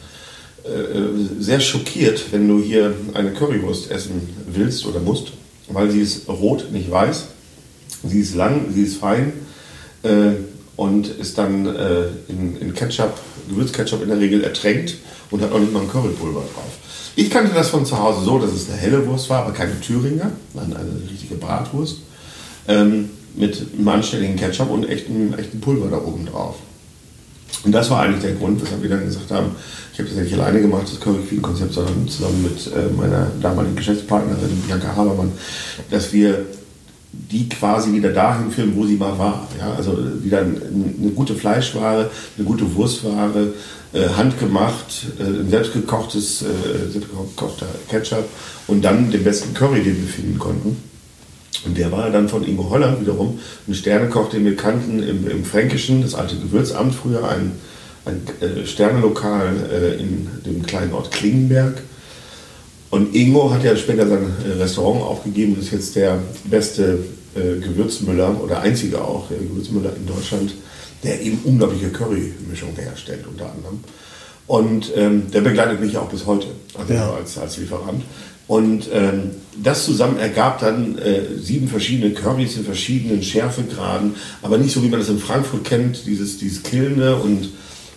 [1.39, 5.33] sehr schockiert, wenn du hier eine Currywurst essen willst oder musst,
[5.67, 7.25] weil sie ist rot, nicht weiß.
[8.03, 9.33] Sie ist lang, sie ist fein
[10.03, 10.31] äh,
[10.75, 13.13] und ist dann äh, in, in Ketchup,
[13.49, 14.95] Gewürzketchup in der Regel ertränkt
[15.29, 16.71] und hat auch nicht mal ein Currypulver drauf.
[17.15, 19.79] Ich kannte das von zu Hause so, dass es eine helle Wurst war, aber keine
[19.81, 21.97] Thüringer, sondern eine richtige Bratwurst
[22.67, 26.55] ähm, mit einem anständigen Ketchup und echtem, echten Pulver da oben drauf.
[27.63, 29.51] Und das war eigentlich der Grund, weshalb wir dann gesagt haben,
[30.01, 33.27] habe das ja nicht alleine gemacht, das Curry Queen Konzept, sondern zusammen mit äh, meiner
[33.41, 35.31] damaligen Geschäftspartnerin Bianca Habermann,
[35.89, 36.45] dass wir
[37.13, 39.47] die quasi wieder dahin führen, wo sie mal war.
[39.59, 39.73] Ja?
[39.73, 43.53] Also wieder eine gute Fleischware, eine gute Wurstware,
[43.93, 48.25] äh, handgemacht, äh, ein selbstgekochtes, äh, selbstgekochter Ketchup
[48.67, 50.77] und dann den besten Curry, den wir finden konnten.
[51.65, 55.45] Und der war dann von Ingo Holland wiederum ein Sternekoch, den wir kannten im, im
[55.45, 57.51] Fränkischen, das alte Gewürzamt früher, ein,
[58.05, 61.81] ein äh, Sternelokal äh, in dem kleinen Ort Klingenberg.
[62.89, 66.99] Und Ingo hat ja später sein äh, Restaurant aufgegeben und ist jetzt der beste
[67.33, 70.53] Gewürzmüller oder einzige auch Gewürzmüller in Deutschland,
[71.01, 73.79] der eben unglaubliche Curry-Mischung herstellt unter anderem.
[74.47, 77.09] Und ähm, der begleitet mich auch bis heute also ja.
[77.13, 78.03] als, als Lieferant.
[78.47, 79.31] Und ähm,
[79.63, 84.89] das zusammen ergab dann äh, sieben verschiedene Currys in verschiedenen Schärfegraden, aber nicht so, wie
[84.89, 87.47] man das in Frankfurt kennt, dieses, dieses Killende und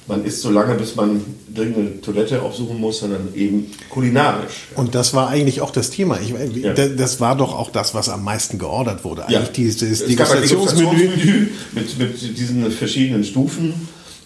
[0.07, 1.23] man isst so lange, bis man
[1.55, 4.69] dringende Toilette aufsuchen muss, sondern eben kulinarisch.
[4.77, 6.19] Und das war eigentlich auch das Thema.
[6.21, 6.31] Ich,
[6.63, 6.75] ja.
[6.75, 9.27] Das war doch auch das, was am meisten geordert wurde.
[9.27, 9.53] Eigentlich ja.
[9.55, 13.75] dieses Degustationsmenü mit, mit diesen verschiedenen Stufen.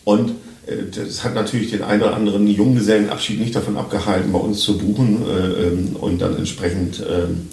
[0.04, 0.30] Und
[0.66, 4.78] äh, das hat natürlich den einen oder anderen Junggesellenabschied nicht davon abgehalten, bei uns zu
[4.78, 7.48] buchen äh, ähm, und dann entsprechend ähm,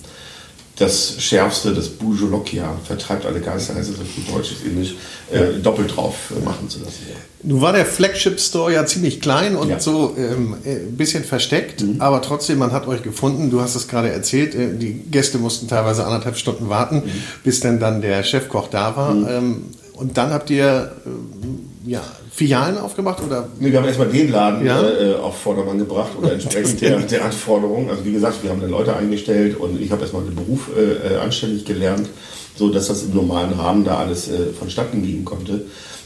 [0.78, 4.96] das Schärfste, das Bujolokia, vertreibt alle Geister, heißt es auf Deutsch, ist ähnlich,
[5.32, 7.00] äh, doppelt drauf äh, machen zu lassen.
[7.44, 9.80] Nun war der Flagship Store ja ziemlich klein und ja.
[9.80, 12.02] so ähm, ein äh, bisschen versteckt, mhm.
[12.02, 13.52] aber trotzdem, man hat euch gefunden.
[13.52, 17.12] Du hast es gerade erzählt, äh, die Gäste mussten teilweise anderthalb Stunden warten, mhm.
[17.44, 19.14] bis denn dann der Chefkoch da war.
[19.14, 19.28] Mhm.
[19.30, 22.02] Ähm, und dann habt ihr äh, ja,
[22.36, 23.24] Filialen aufgemacht?
[23.24, 23.48] Oder?
[23.60, 24.82] Nee, wir haben erstmal den Laden ja?
[24.82, 27.90] äh, auf Vordermann gebracht oder entsprechend der, der Anforderungen.
[27.90, 31.14] Also wie gesagt, wir haben dann Leute eingestellt und ich habe erstmal den Beruf äh,
[31.14, 32.10] äh, anständig gelernt,
[32.58, 35.62] so dass das im normalen Rahmen da alles äh, vonstatten gehen konnte.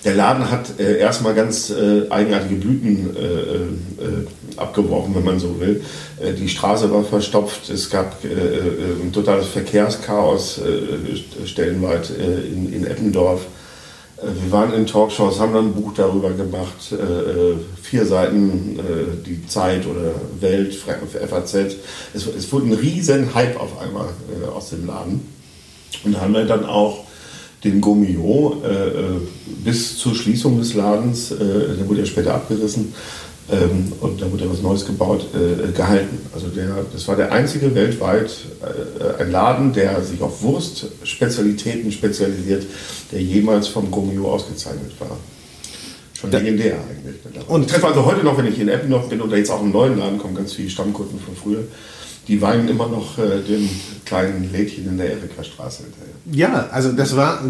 [0.06, 5.82] Der Laden hat äh, erstmal ganz äh, eigenartige Blüten äh, abgeworfen, wenn man so will.
[6.38, 10.60] Die Straße war verstopft, es gab ein totales Verkehrschaos
[11.46, 13.46] stellenweit in, in Eppendorf.
[14.22, 16.94] Wir waren in Talkshows, haben dann ein Buch darüber gemacht,
[17.82, 18.78] vier Seiten,
[19.26, 21.54] die Zeit oder Welt, FAZ.
[22.14, 24.10] Es, es wurde ein riesen Hype auf einmal
[24.54, 25.22] aus dem Laden.
[26.04, 27.06] Und da haben wir dann auch
[27.64, 29.20] den Gomio äh, äh,
[29.64, 32.94] bis zur Schließung des Ladens, äh, der wurde ja später abgerissen
[33.52, 36.20] ähm, und da wurde was Neues gebaut, äh, gehalten.
[36.34, 38.32] Also der, das war der einzige weltweit
[38.62, 42.66] äh, ein Laden, der sich auf Wurstspezialitäten spezialisiert,
[43.12, 45.18] der jemals vom Gomio ausgezeichnet war.
[46.14, 47.48] Schon legendär eigentlich.
[47.48, 49.72] Und ich treffe also heute noch, wenn ich in Eppendorf bin oder jetzt auch im
[49.72, 51.64] neuen Laden, kommen ganz viele Stammkunden von früher
[52.28, 53.70] die weinen immer noch äh, dem
[54.06, 56.14] kleinen Lädchen in der Erika-Straße hinterher.
[56.32, 57.42] Ja, also das war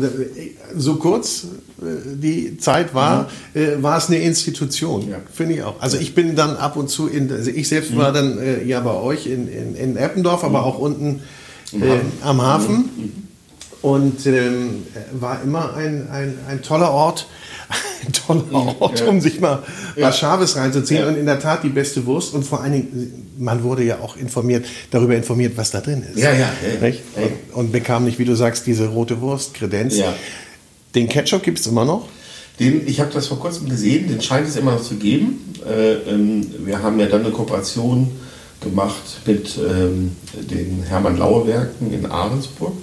[0.76, 1.48] so kurz
[1.82, 3.62] äh, die Zeit war, mhm.
[3.62, 5.18] äh, war es eine Institution, ja.
[5.34, 5.82] finde ich auch.
[5.82, 7.98] Also ich bin dann ab und zu in, also ich selbst mhm.
[7.98, 10.66] war dann äh, ja bei euch in, in, in Eppendorf, aber mhm.
[10.66, 11.22] auch unten
[11.72, 12.12] Hafen.
[12.22, 13.04] am Hafen mhm.
[13.04, 13.12] Mhm.
[13.82, 17.28] und ähm, war immer ein, ein, ein toller Ort
[18.06, 19.64] ein toller Ort, um sich mal
[19.96, 20.08] ja.
[20.08, 21.06] was Scharfes reinzuziehen.
[21.06, 22.34] Und in der Tat die beste Wurst.
[22.34, 26.20] Und vor allen Dingen, man wurde ja auch informiert, darüber informiert, was da drin ist.
[26.20, 26.52] Ja, ja.
[26.82, 29.98] Und, und, bekam nicht, wie du sagst, diese rote Wurst-Kredenz.
[29.98, 30.14] Ja.
[30.96, 32.08] Den Ketchup gibt es immer noch?
[32.60, 35.54] Den, ich habe das vor kurzem gesehen, den scheint es immer noch zu geben.
[35.66, 38.12] Äh, ähm, wir haben ja dann eine Kooperation
[38.62, 42.74] gemacht mit ähm, den Hermann Laue Werken in Ahrensburg.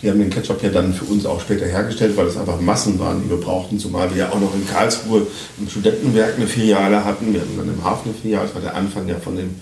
[0.00, 3.00] Die haben den Ketchup ja dann für uns auch später hergestellt, weil es einfach Massen
[3.00, 3.80] waren, die wir brauchten.
[3.80, 5.26] Zumal wir ja auch noch in Karlsruhe
[5.58, 7.32] im Studentenwerk eine Filiale hatten.
[7.32, 8.46] Wir hatten dann im Hafen eine Filiale.
[8.46, 9.56] Das war der Anfang ja von, dem,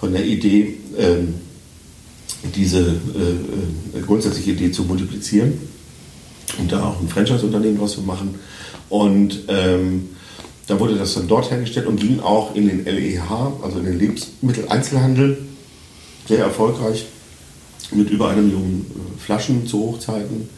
[0.00, 1.34] von der Idee, ähm,
[2.54, 5.58] diese äh, äh, grundsätzliche Idee zu multiplizieren
[6.58, 8.36] und da auch ein Franchise-Unternehmen draus zu machen.
[8.88, 10.10] Und ähm,
[10.66, 13.98] da wurde das dann dort hergestellt und ging auch in den LEH, also in den
[13.98, 15.38] Lebensmitteleinzelhandel,
[16.26, 17.06] sehr erfolgreich
[17.90, 20.48] mit über einer Million äh, Flaschen zu Hochzeiten.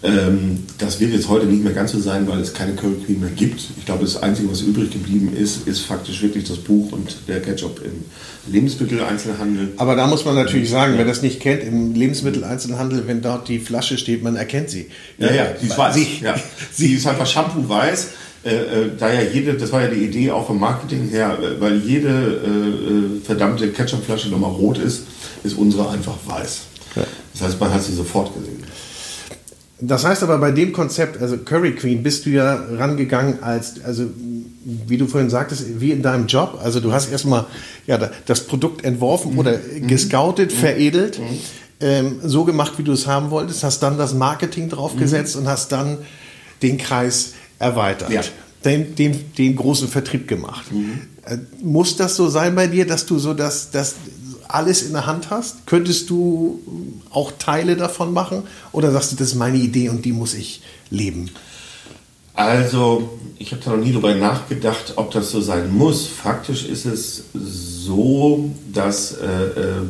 [0.00, 3.20] Ähm, das wird jetzt heute nicht mehr ganz so sein, weil es keine Curry Cream
[3.20, 3.60] mehr gibt.
[3.76, 7.42] Ich glaube, das Einzige, was übrig geblieben ist, ist faktisch wirklich das Buch und der
[7.42, 8.04] Ketchup im
[8.52, 9.72] Lebensmitteleinzelhandel.
[9.76, 10.98] Aber da muss man natürlich sagen, ja.
[10.98, 14.86] wer das nicht kennt, im Lebensmitteleinzelhandel, wenn dort die Flasche steht, man erkennt sie.
[15.18, 15.94] Ja, ja, sie ist weiß.
[15.94, 16.36] Sie, ja.
[16.72, 18.08] sie ist einfach Shampoo weiß.
[18.44, 21.60] Äh, äh, da ja jede, das war ja die Idee auch vom Marketing her, äh,
[21.60, 25.02] weil jede äh, verdammte Ketchupflasche nochmal rot ist,
[25.42, 26.60] ist unsere einfach weiß.
[26.94, 27.02] Ja.
[27.38, 28.64] Das heißt, man hat sie sofort gesehen.
[29.80, 34.06] Das heißt aber bei dem Konzept, also Curry Queen, bist du ja rangegangen als, also
[34.64, 36.58] wie du vorhin sagtest, wie in deinem Job.
[36.62, 37.46] Also du hast erstmal
[37.86, 39.38] ja, das Produkt entworfen mhm.
[39.38, 40.56] oder gescoutet, mhm.
[40.56, 41.38] veredelt, mhm.
[41.80, 45.42] Ähm, so gemacht, wie du es haben wolltest, hast dann das Marketing draufgesetzt mhm.
[45.42, 45.98] und hast dann
[46.60, 48.10] den Kreis erweitert.
[48.10, 48.22] Ja.
[48.64, 50.72] Den, den, den großen Vertrieb gemacht.
[50.72, 51.02] Mhm.
[51.24, 53.94] Äh, muss das so sein bei dir, dass du so das, das
[54.48, 55.66] alles in der Hand hast?
[55.66, 56.60] Könntest du
[57.10, 58.42] auch Teile davon machen?
[58.72, 61.30] Oder sagst du, das ist meine Idee und die muss ich leben?
[62.34, 66.06] Also, ich habe da noch nie darüber nachgedacht, ob das so sein muss.
[66.06, 69.82] Faktisch ist es so, dass äh, äh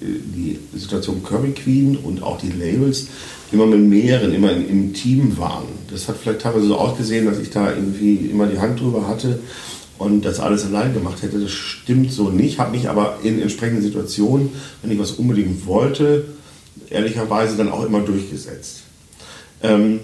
[0.00, 3.08] die Situation Curry Queen und auch die Labels
[3.52, 5.68] immer mit mehreren, immer im, im Team waren.
[5.90, 9.40] Das hat vielleicht teilweise so ausgesehen, dass ich da irgendwie immer die Hand drüber hatte
[10.00, 11.38] und das alles allein gemacht hätte.
[11.38, 14.48] Das stimmt so nicht, habe mich aber in entsprechenden Situationen,
[14.80, 16.24] wenn ich was unbedingt wollte,
[16.88, 18.80] ehrlicherweise dann auch immer durchgesetzt.
[19.62, 20.00] Ähm,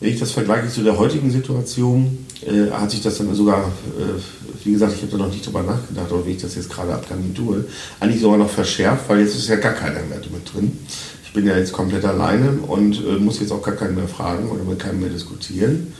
[0.00, 3.64] wenn ich das vergleiche zu der heutigen Situation, äh, hat sich das dann sogar,
[3.98, 6.70] äh, wie gesagt, ich habe da noch nicht drüber nachgedacht, aber wie ich das jetzt
[6.70, 7.66] gerade abgang tue,
[8.00, 10.78] eigentlich sogar noch verschärft, weil jetzt ist ja gar keiner mehr mit drin.
[11.26, 14.48] Ich bin ja jetzt komplett alleine und äh, muss jetzt auch gar keinen mehr fragen
[14.48, 15.92] oder mit keinem mehr diskutieren.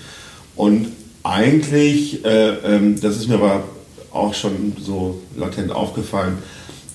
[0.55, 0.87] Und
[1.27, 3.65] eigentlich, äh, ähm, das ist mir aber
[4.13, 6.39] auch schon so latent aufgefallen,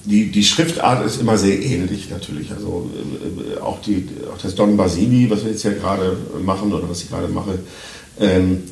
[0.06, 2.52] die, die Schriftart ist immer sehr ähnlich natürlich.
[2.52, 2.90] Also
[3.56, 7.04] äh, auch, die, auch das Don Basili, was wir jetzt ja gerade machen oder was
[7.04, 7.60] ich gerade mache,
[8.20, 8.64] ähm,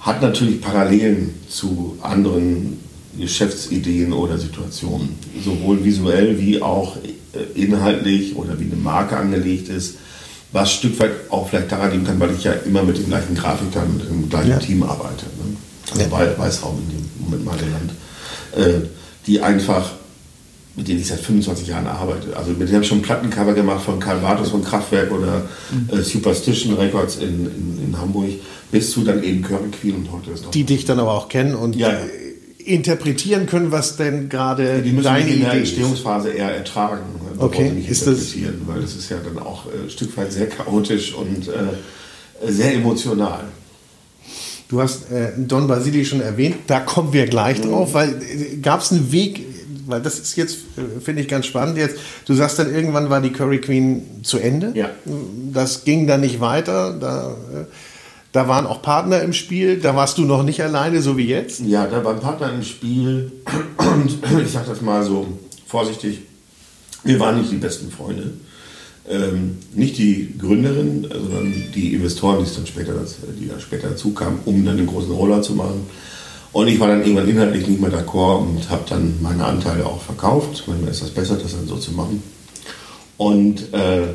[0.00, 2.78] hat natürlich Parallelen zu anderen
[3.18, 5.10] Geschäftsideen oder Situationen.
[5.44, 9.96] Sowohl visuell wie auch äh, inhaltlich oder wie eine Marke angelegt ist.
[10.54, 13.08] Was ein Stück weit auch vielleicht daran liegen kann, weil ich ja immer mit den
[13.08, 14.58] gleichen Grafikern und dem gleichen ja.
[14.58, 15.26] Team arbeite.
[15.26, 15.56] Ne?
[15.90, 16.38] Also ja.
[16.38, 17.90] Weißraum in dem Moment mal genannt.
[18.56, 18.86] Äh,
[19.26, 19.90] die einfach
[20.76, 22.36] mit denen ich seit 25 Jahren arbeite.
[22.36, 25.42] Also mit denen habe ich schon Plattencover gemacht von Karl Bartos von Kraftwerk oder
[25.90, 28.30] äh, Superstition Records in, in, in, Hamburg,
[28.72, 30.50] bis zu dann eben Curry Queen und heute ist noch.
[30.50, 31.98] Die dich dann aber auch kennen und ja, ja.
[32.64, 37.02] Interpretieren können, was denn gerade die müssen deine in der Entstehungsphase eher ertragen,
[37.38, 37.70] okay.
[37.70, 40.48] nicht ist interpretieren, das weil das ist ja dann auch äh, ein Stück weit sehr
[40.48, 43.44] chaotisch und äh, sehr emotional.
[44.68, 47.68] Du hast äh, Don Basili schon erwähnt, da kommen wir gleich mhm.
[47.68, 49.44] drauf, weil äh, gab es einen Weg
[49.86, 51.96] weil das ist jetzt, äh, finde ich ganz spannend jetzt.
[52.26, 54.72] Du sagst dann, irgendwann war die Curry Queen zu Ende.
[54.74, 54.90] Ja.
[55.52, 56.96] Das ging dann nicht weiter.
[56.98, 57.64] Da, äh,
[58.34, 59.78] da waren auch Partner im Spiel.
[59.78, 61.60] Da warst du noch nicht alleine, so wie jetzt.
[61.60, 63.30] Ja, da waren Partner im Spiel.
[63.78, 65.28] Und ich sage das mal so
[65.68, 66.18] vorsichtig.
[67.04, 68.32] Wir waren nicht die besten Freunde.
[69.08, 72.94] Ähm, nicht die Gründerin, sondern die Investoren, die, dann später,
[73.38, 75.86] die da später dazu kamen, um dann den großen Roller zu machen.
[76.50, 80.02] Und ich war dann irgendwann inhaltlich nicht mehr d'accord und habe dann meine Anteile auch
[80.02, 80.64] verkauft.
[80.66, 82.20] Manchmal ist das besser, das dann so zu machen.
[83.16, 84.08] Und äh,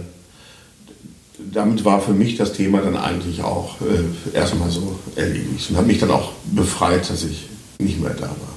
[1.51, 5.87] damit war für mich das Thema dann eigentlich auch äh, erstmal so erledigt und habe
[5.87, 7.49] mich dann auch befreit, dass ich
[7.79, 8.53] nicht mehr da war.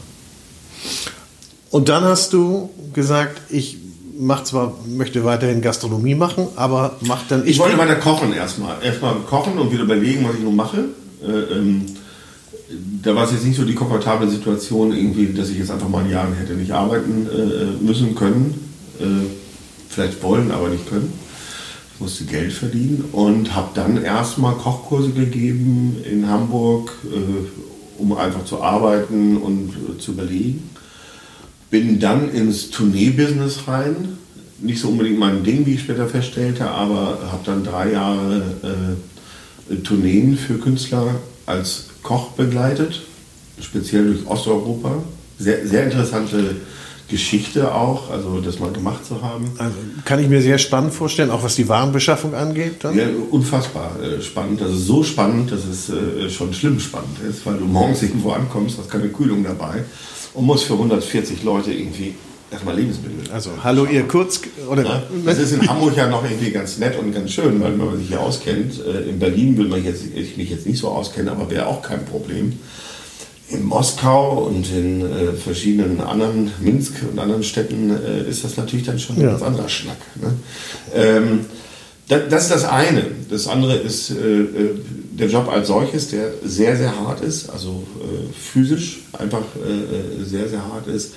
[1.70, 3.78] Und dann hast du gesagt, ich
[4.18, 7.44] mach zwar, möchte weiterhin Gastronomie machen, aber mach dann.
[7.44, 8.82] Ich, ich wollte weiter kochen erstmal.
[8.82, 10.84] Erstmal kochen und wieder überlegen, was ich nun mache.
[11.22, 11.86] Äh, ähm,
[13.02, 16.04] da war es jetzt nicht so die komfortable Situation, irgendwie, dass ich jetzt einfach mal
[16.04, 18.70] ein Jahr hätte nicht arbeiten äh, müssen können.
[18.98, 19.04] Äh,
[19.88, 21.12] vielleicht wollen, aber nicht können.
[21.98, 28.60] Musste Geld verdienen und habe dann erstmal Kochkurse gegeben in Hamburg, äh, um einfach zu
[28.60, 30.70] arbeiten und äh, zu überlegen.
[31.70, 34.18] Bin dann ins Tournee-Business rein.
[34.60, 39.76] Nicht so unbedingt mein Ding, wie ich später feststellte, aber habe dann drei Jahre äh,
[39.76, 41.14] Tourneen für Künstler
[41.46, 43.02] als Koch begleitet,
[43.60, 45.02] speziell durch Osteuropa.
[45.38, 46.56] Sehr, sehr interessante
[47.12, 49.52] Geschichte auch, also das mal gemacht zu haben.
[49.58, 52.76] Also kann ich mir sehr spannend vorstellen, auch was die Warenbeschaffung angeht.
[52.80, 52.96] Dann?
[52.96, 54.62] Ja, unfassbar äh, spannend.
[54.62, 58.78] Also so spannend, dass es äh, schon schlimm spannend ist, weil du morgens irgendwo ankommst,
[58.78, 59.84] hast keine Kühlung dabei
[60.32, 62.14] und musst für 140 Leute irgendwie
[62.50, 63.30] erstmal Lebensmittel.
[63.30, 66.98] Also hallo ihr kurz oder ja, das ist in Hamburg ja noch irgendwie ganz nett
[66.98, 68.80] und ganz schön, weil man sich hier auskennt.
[68.84, 71.82] Äh, in Berlin will man jetzt, ich mich jetzt nicht so auskennen, aber wäre auch
[71.82, 72.58] kein Problem.
[73.52, 78.86] In Moskau und in äh, verschiedenen anderen, Minsk und anderen Städten äh, ist das natürlich
[78.86, 79.22] dann schon ja.
[79.22, 79.98] ein ganz anderer Schnack.
[80.20, 80.32] Ne?
[80.94, 81.40] Ähm,
[82.08, 83.04] das, das, ist das eine.
[83.30, 84.46] Das andere ist äh, äh,
[85.12, 89.42] der Job als solches, der sehr, sehr hart ist, also äh, physisch einfach
[90.22, 91.12] sehr, sehr hart ist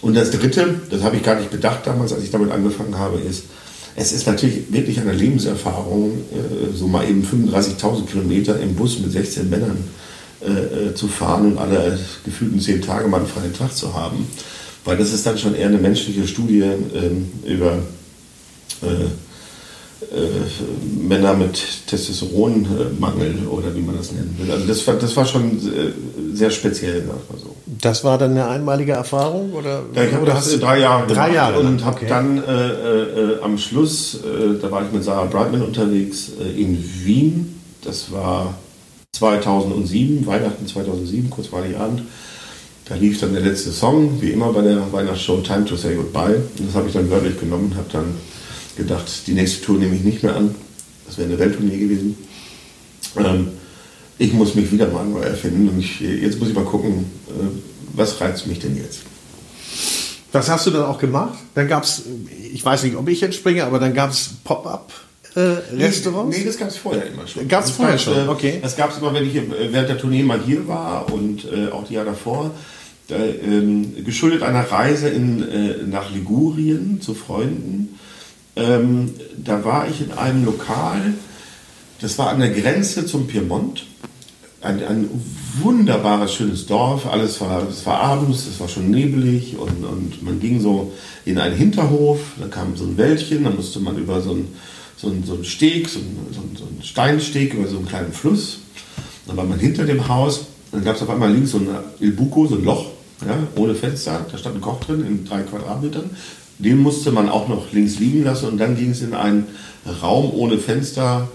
[0.00, 3.18] und das Dritte, das habe ich gar nicht bedacht damals, als ich damit angefangen habe,
[3.18, 3.44] ist,
[3.96, 9.10] es ist natürlich wirklich eine Lebenserfahrung, äh, so mal eben 35.000 Kilometer im Bus mit
[9.10, 9.78] 16 Männern
[10.40, 14.24] äh, äh, zu fahren und alle gefühlten 10 Tage mal einen freien Tag zu haben.
[14.84, 17.78] Weil das ist dann schon eher eine menschliche Studie ähm, über
[18.82, 19.06] äh,
[20.96, 24.50] Männer mit Testosteronmangel oder wie man das nennen will.
[24.52, 25.60] Also das war, das war schon
[26.32, 27.56] sehr speziell, sag mal so.
[27.66, 29.52] Das war dann eine einmalige Erfahrung?
[29.52, 32.06] Oder, ja, ich habe das drei Jahre drei Jahre und habe okay.
[32.08, 36.82] dann äh, äh, am Schluss, äh, da war ich mit Sarah Brightman unterwegs äh, in
[37.04, 37.60] Wien.
[37.82, 38.54] Das war
[39.12, 42.02] 2007, Weihnachten 2007, kurz vor Heiligabend.
[42.84, 46.36] Da lief dann der letzte Song, wie immer bei der Weihnachtsshow Time to Say Goodbye.
[46.58, 48.14] Und das habe ich dann wörtlich genommen und habe dann
[48.76, 50.54] gedacht, die nächste Tour nehme ich nicht mehr an.
[51.06, 52.16] Das wäre eine Welttournee gewesen.
[53.16, 53.48] Ähm,
[54.18, 57.44] ich muss mich wieder mal neu erfinden und ich, jetzt muss ich mal gucken, äh,
[57.94, 59.00] was reizt mich denn jetzt.
[60.32, 61.38] Was hast du dann auch gemacht?
[61.54, 62.02] Dann gab es,
[62.52, 64.92] ich weiß nicht, ob ich jetzt springe, aber dann gab es Pop-up.
[65.38, 66.36] Äh, Restaurants?
[66.36, 67.46] Nee, das gab es vorher immer schon.
[67.46, 68.58] Gab es vorher schon, äh, okay.
[68.60, 71.70] Das gab es immer, wenn ich äh, während der Tournee mal hier war und äh,
[71.70, 72.50] auch die Jahre davor.
[73.06, 77.98] Da, ähm, geschuldet einer Reise in, äh, nach Ligurien zu Freunden.
[78.56, 81.14] Ähm, da war ich in einem Lokal,
[82.00, 83.86] das war an der Grenze zum Piemont.
[84.60, 85.08] Ein, ein
[85.62, 87.06] wunderbares, schönes Dorf.
[87.06, 90.92] Alles war, es war abends, es war schon nebelig und, und man ging so
[91.24, 92.18] in einen Hinterhof.
[92.40, 94.52] Da kam so ein Wäldchen, da musste man über so einen,
[95.00, 97.86] so einen, so einen Steg, so einen, so einen, so einen Steinsteg über so einen
[97.86, 98.58] kleinen Fluss.
[99.26, 100.46] Dann war man hinter dem Haus.
[100.72, 101.68] Dann gab es auf einmal links so ein
[102.00, 102.86] Il Buco, so ein Loch,
[103.26, 104.26] ja, ohne Fenster.
[104.30, 106.10] Da stand ein Koch drin in drei Quadratmetern.
[106.58, 109.46] Den musste man auch noch links liegen lassen und dann ging es in einen
[110.02, 111.28] Raum ohne Fenster.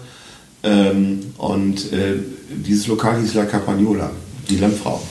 [0.64, 2.16] Ähm, und äh,
[2.50, 4.12] dieses Lokal hieß La Capagnola,
[4.50, 5.02] die Lammfrau.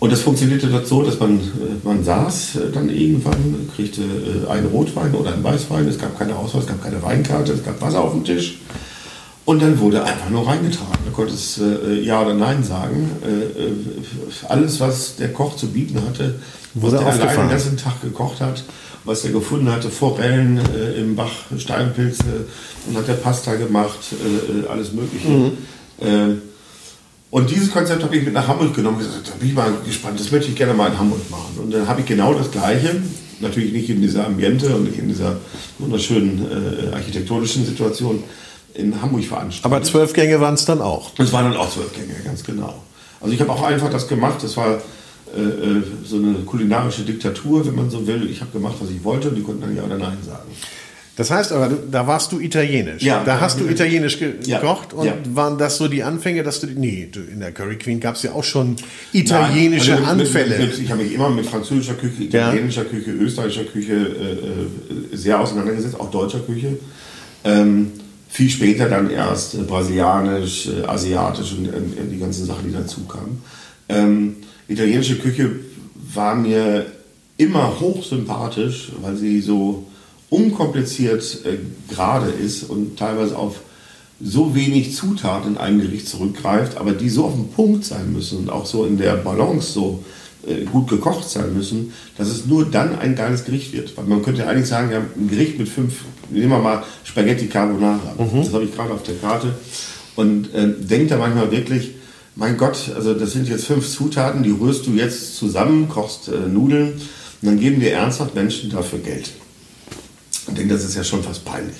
[0.00, 4.50] Und das funktionierte dort so, dass man, äh, man saß äh, dann irgendwann, kriegte äh,
[4.50, 7.80] einen Rotwein oder einen Weißwein, es gab keine Auswahl, es gab keine Weinkarte, es gab
[7.82, 8.60] Wasser auf dem Tisch.
[9.44, 11.04] Und dann wurde einfach nur reingetragen.
[11.04, 13.10] Da konnte es äh, Ja oder Nein sagen.
[14.48, 16.36] Alles, was der Koch zu bieten hatte,
[16.74, 18.62] Wurde was der alleine den ganzen Tag gekocht hat,
[19.04, 20.60] was er gefunden hatte, Forellen
[20.96, 22.46] im Bach, Steinpilze,
[22.86, 23.98] und hat der Pasta gemacht,
[24.70, 25.52] alles Mögliche.
[26.00, 26.42] Ähm,
[27.30, 29.72] und dieses Konzept habe ich mit nach Hamburg genommen und gesagt, da bin ich mal
[29.86, 31.58] gespannt, das möchte ich gerne mal in Hamburg machen.
[31.62, 33.00] Und dann habe ich genau das Gleiche,
[33.40, 35.36] natürlich nicht in dieser Ambiente und nicht in dieser
[35.78, 38.24] wunderschönen äh, architektonischen Situation,
[38.74, 39.64] in Hamburg veranstaltet.
[39.64, 41.12] Aber zwölf Gänge waren es dann auch.
[41.18, 42.82] Es waren dann auch zwölf Gänge, ganz genau.
[43.20, 44.80] Also ich habe auch einfach das gemacht, das war
[45.36, 48.28] äh, äh, so eine kulinarische Diktatur, wenn man so will.
[48.28, 50.50] Ich habe gemacht, was ich wollte und die konnten dann Ja oder Nein sagen.
[51.20, 53.02] Das heißt aber, da warst du italienisch.
[53.02, 55.12] Ja, da hast du italienisch ge Ja, gekocht und ja.
[55.34, 58.32] waren das so die Anfänge, dass du nee, in der Curry Queen gab es ja
[58.32, 58.76] auch schon
[59.12, 60.58] italienische Nein, also mit- Anfälle.
[60.58, 65.14] Mit, mit, ich habe mich immer mit französischer Küche, italienischer Küche, österreichischer Küche äh, äh,
[65.16, 66.78] sehr auseinandergesetzt, auch deutscher Küche.
[67.44, 67.88] Ähm,
[68.30, 71.72] viel später dann erst äh, brasilianisch, äh, asiatisch und äh,
[72.10, 73.42] die ganzen Sachen, die dazu kamen.
[73.90, 74.36] Ähm,
[74.68, 75.50] italienische Küche
[76.14, 76.86] war mir
[77.36, 79.84] immer hochsympathisch, weil sie so
[80.30, 81.58] unkompliziert äh,
[81.92, 83.60] gerade ist und teilweise auf
[84.22, 88.38] so wenig Zutaten in einem Gericht zurückgreift, aber die so auf den Punkt sein müssen
[88.38, 90.04] und auch so in der Balance so
[90.46, 93.96] äh, gut gekocht sein müssen, dass es nur dann ein geiles Gericht wird.
[93.96, 97.46] Weil man könnte ja eigentlich sagen, haben ein Gericht mit fünf, nehmen wir mal Spaghetti
[97.46, 98.14] Carbonara.
[98.44, 99.54] Das habe ich gerade auf der Karte.
[100.16, 101.92] Und äh, denkt da manchmal wirklich,
[102.36, 106.48] mein Gott, also das sind jetzt fünf Zutaten, die rührst du jetzt zusammen, kochst äh,
[106.48, 107.00] Nudeln und
[107.42, 109.30] dann geben dir ernsthaft Menschen dafür Geld.
[110.50, 111.76] Ich denke, das ist ja schon fast peinlich.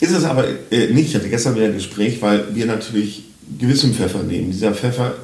[0.00, 1.10] Ist es aber äh, nicht.
[1.10, 3.24] Ich hatte gestern wieder ein Gespräch, weil wir natürlich
[3.58, 4.50] gewissen Pfeffer nehmen.
[4.50, 5.14] Dieser Pfeffer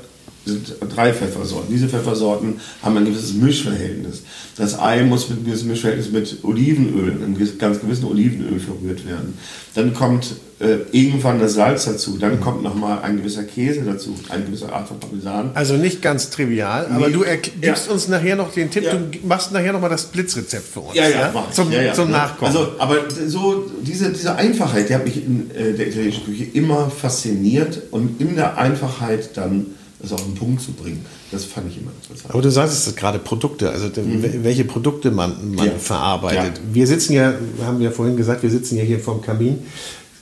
[0.94, 1.72] drei Pfeffersorten.
[1.72, 4.22] Diese Pfeffersorten haben ein gewisses Mischverhältnis.
[4.56, 9.34] Das Ei muss mit diesem Mischverhältnis mit Olivenöl, einem ganz gewissen Olivenöl verrührt werden.
[9.74, 12.18] Dann kommt äh, irgendwann das Salz dazu.
[12.18, 15.52] Dann kommt nochmal ein gewisser Käse dazu, eine gewisse Art von Parmesan.
[15.54, 17.12] Also nicht ganz trivial, aber Nee.
[17.12, 17.68] du erk- Ja.
[17.68, 18.94] gibst uns nachher noch den Tipp, Ja.
[18.94, 20.96] du machst nachher noch mal das Blitzrezept für uns.
[20.96, 21.32] Ja, ja.
[21.52, 21.92] Zum, ja, ja.
[21.94, 22.48] zum Nachkochen.
[22.48, 22.96] Also, aber
[23.28, 28.20] so diese, diese Einfachheit, die hat mich in äh, der italienischen Küche immer fasziniert und
[28.20, 29.66] in der Einfachheit dann
[30.00, 32.32] das auf den Punkt zu bringen, das fand ich immer interessant.
[32.32, 34.04] Aber du sagst es gerade Produkte, also de-
[34.44, 35.72] welche Produkte man, man Ja.
[35.78, 36.58] verarbeitet.
[36.58, 36.62] Ja.
[36.74, 37.34] Wir sitzen ja,
[37.64, 39.58] haben wir vorhin gesagt, wir sitzen ja hier vorm Kamin.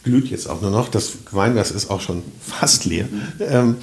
[0.02, 0.88] Glüht jetzt auch nur noch.
[0.88, 3.06] Das Weinglas ist auch schon fast leer.
[3.40, 3.76] Ähm,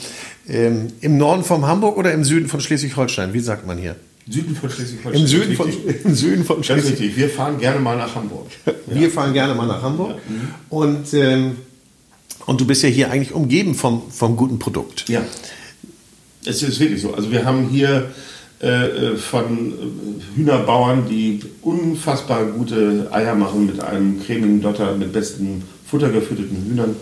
[0.48, 3.34] ähm, Im Norden von Hamburg oder im Süden von Schleswig-Holstein?
[3.34, 3.96] Wie sagt man hier?
[4.28, 5.22] Süden von Schleswig-Holstein.
[5.22, 5.70] Im Süden von,
[6.06, 6.92] im Süden von Schleswig.
[6.94, 7.18] richtig.
[7.18, 8.48] Wir fahren gerne mal nach Hamburg.
[8.88, 10.16] Wir fahren gerne mal nach Hamburg.
[10.70, 11.58] Und, ähm,
[12.46, 15.10] und du bist ja hier eigentlich umgeben vom, vom guten Produkt.
[15.10, 15.22] Ja,
[16.46, 17.14] es ist wirklich so.
[17.14, 18.10] Also wir haben hier
[18.62, 25.12] äh, äh, von äh, Hühnerbauern, die unfassbar gute Eier machen mit einem cremigen Dotter, mit
[25.14, 26.96] besten futtergefütterten Hühnern.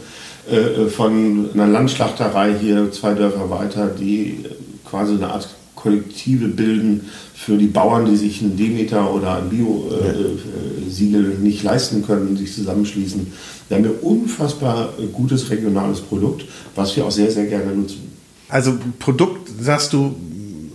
[0.49, 4.49] Äh, äh, von einer Landschlachterei hier zwei Dörfer weiter, die äh,
[4.89, 11.39] quasi eine Art Kollektive bilden für die Bauern, die sich einen Demeter oder ein Bio-Siegel
[11.41, 13.27] nicht leisten können, sich zusammenschließen.
[13.67, 16.45] Wir haben hier unfassbar äh, gutes regionales Produkt,
[16.75, 18.10] was wir auch sehr, sehr gerne nutzen.
[18.51, 20.13] Also Produkt, sagst du,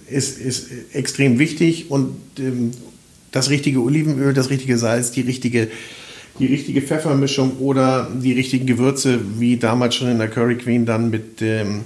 [0.09, 2.71] ist, ist extrem wichtig und ähm,
[3.33, 5.69] das richtige Olivenöl, das richtige Salz, die richtige,
[6.39, 11.11] die richtige Pfeffermischung oder die richtigen Gewürze, wie damals schon in der Curry Queen dann
[11.11, 11.83] mit, ähm,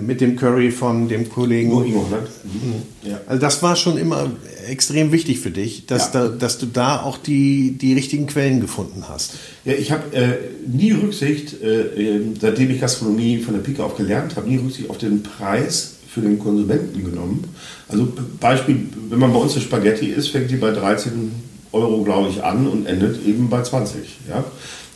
[0.00, 1.70] mit dem Curry von dem Kollegen.
[1.70, 2.18] Nur Ingo, ne?
[2.44, 3.10] Mhm.
[3.10, 3.20] Ja.
[3.26, 4.30] Also das war schon immer
[4.66, 6.28] extrem wichtig für dich, dass, ja.
[6.28, 9.34] da, dass du da auch die, die richtigen Quellen gefunden hast.
[9.64, 10.34] Ja, ich habe äh,
[10.66, 14.98] nie Rücksicht, äh, seitdem ich Gastronomie von der Pike auf gelernt habe, nie Rücksicht auf
[14.98, 17.44] den Preis für den Konsumenten genommen.
[17.88, 21.30] Also Beispiel, wenn man bei uns eine Spaghetti isst, fängt die bei 13
[21.72, 24.00] Euro, glaube ich, an und endet eben bei 20.
[24.28, 24.44] Ja?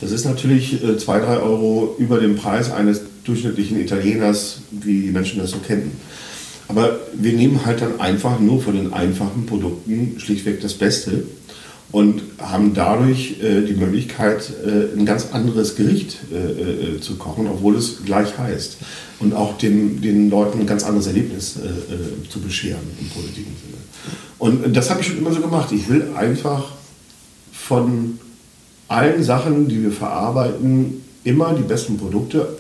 [0.01, 5.11] Das ist natürlich äh, 2, 3 Euro über dem Preis eines durchschnittlichen Italieners, wie die
[5.11, 5.93] Menschen das so kennen.
[6.69, 11.25] Aber wir nehmen halt dann einfach nur von den einfachen Produkten schlichtweg das Beste
[11.91, 17.49] und haben dadurch äh, die Möglichkeit, äh, ein ganz anderes Gericht äh, äh zu kochen,
[17.49, 18.77] obwohl es gleich heißt.
[19.19, 23.53] Und auch den, den Leuten ein ganz anderes Erlebnis äh, äh, zu bescheren im positiven
[23.57, 23.77] Sinne.
[24.39, 25.73] Und das habe ich schon immer so gemacht.
[25.73, 26.73] Ich will einfach
[27.53, 28.19] von
[28.87, 32.60] allen Sachen, die wir verarbeiten, immer die besten Produkte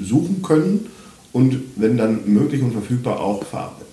[0.00, 0.86] suchen können
[1.32, 3.84] und wenn dann möglich und verfügbar auch verarbeiten.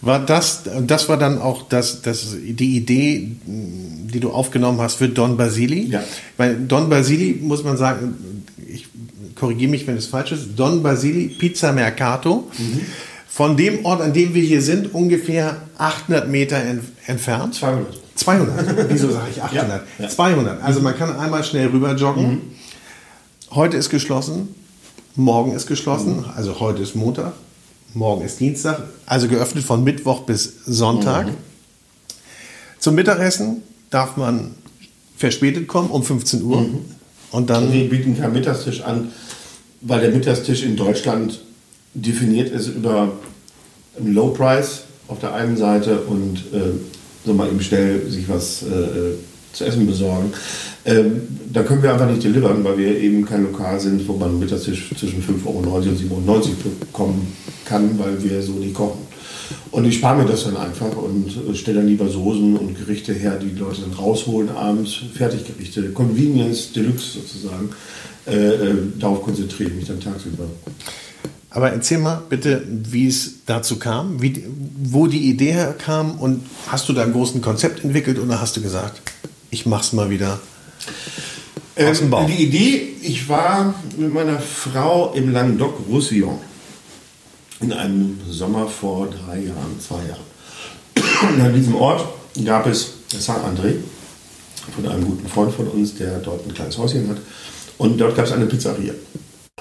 [0.00, 5.08] War das, das war dann auch das, das, die Idee, die du aufgenommen hast für
[5.08, 5.86] Don Basili?
[5.86, 6.02] Ja.
[6.36, 8.86] Weil Don Basili, muss man sagen, ich
[9.34, 12.50] korrigiere mich, wenn es falsch ist, Don Basili Pizza Mercato.
[12.58, 12.80] Mhm.
[13.28, 16.60] Von dem Ort, an dem wir hier sind, ungefähr 800 Meter
[17.06, 17.54] entfernt.
[17.54, 17.86] 200.
[18.14, 18.90] 200.
[18.90, 19.82] Wieso sage ich 800?
[19.98, 20.08] Ja, ja.
[20.08, 20.62] 200.
[20.62, 22.30] Also man kann einmal schnell rüber joggen.
[22.30, 22.40] Mhm.
[23.52, 24.48] Heute ist geschlossen.
[25.16, 26.18] Morgen ist geschlossen.
[26.18, 26.24] Mhm.
[26.34, 27.34] Also heute ist Montag.
[27.94, 28.82] Morgen ist Dienstag.
[29.06, 31.28] Also geöffnet von Mittwoch bis Sonntag.
[31.28, 31.36] Mhm.
[32.80, 34.54] Zum Mittagessen darf man
[35.16, 36.62] verspätet kommen um 15 Uhr.
[36.62, 36.78] Mhm.
[37.30, 39.12] Und dann wir bieten keinen Mittagstisch an,
[39.80, 41.40] weil der Mittagstisch in Deutschland
[41.94, 43.12] definiert ist über
[43.96, 46.72] einen Low Price auf der einen Seite und äh,
[47.24, 49.14] so mal eben schnell sich was äh,
[49.54, 50.32] zu essen besorgen.
[50.84, 54.38] Ähm, da können wir einfach nicht delivern, weil wir eben kein Lokal sind, wo man
[54.38, 56.44] Mittagstisch zwischen 5,90 Euro und 7,90 Euro
[56.80, 57.32] bekommen
[57.64, 59.00] kann, weil wir so nicht kochen.
[59.70, 63.38] Und ich spare mir das dann einfach und stelle dann lieber Soßen und Gerichte her,
[63.40, 67.70] die die Leute dann rausholen abends, Fertiggerichte, Convenience Deluxe sozusagen.
[68.26, 70.44] Äh, äh, darauf konzentriere ich mich dann tagsüber.
[71.50, 74.44] Aber erzähl mal bitte, wie es dazu kam, wie,
[74.82, 78.60] wo die Idee herkam und hast du da ein großes Konzept entwickelt oder hast du
[78.60, 79.00] gesagt,
[79.54, 80.40] ich mach's mal wieder
[81.78, 82.28] aus dem Bauch?
[82.28, 86.40] Ähm, die Idee, ich war mit meiner Frau im Languedoc-Roussillon
[87.60, 91.34] in einem Sommer vor drei Jahren, zwei Jahren.
[91.34, 92.04] Und an diesem Ort
[92.44, 93.76] gab es Saint-André
[94.74, 97.18] von einem guten Freund von uns, der dort ein kleines Häuschen hat.
[97.78, 98.92] Und dort gab es eine Pizzeria.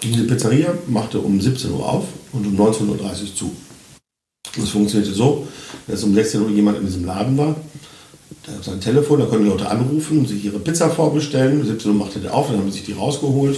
[0.01, 3.55] Diese Pizzeria machte um 17 Uhr auf und um 19.30 Uhr zu.
[4.57, 5.47] Das funktionierte so,
[5.87, 7.55] dass um 16 Uhr jemand in diesem Laden war.
[8.47, 11.61] Der hat sein Telefon, da konnten die Leute anrufen und sich ihre Pizza vorbestellen.
[11.61, 13.57] Um 17 Uhr machte der auf, dann haben sie sich die rausgeholt.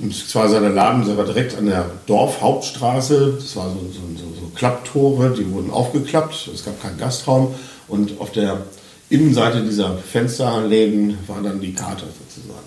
[0.00, 3.34] Und zwar war der Laden der war direkt an der Dorfhauptstraße.
[3.36, 6.50] Das war so, so, so, so Klapptore, die wurden aufgeklappt.
[6.54, 7.54] Es gab keinen Gastraum.
[7.88, 8.62] Und auf der
[9.10, 12.66] Innenseite dieser Fensterläden war dann die Karte sozusagen.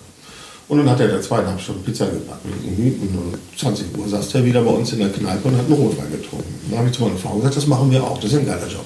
[0.68, 2.50] Und dann hat er da zweieinhalb Stunden Pizza gebacken.
[2.66, 5.74] Und um 20 Uhr saß er wieder bei uns in der Kneipe und hat einen
[5.74, 6.54] Rotwein getrunken.
[6.70, 8.18] Da habe ich zu meiner Frau gesagt, das machen wir auch.
[8.18, 8.84] Das ist ein geiler Job.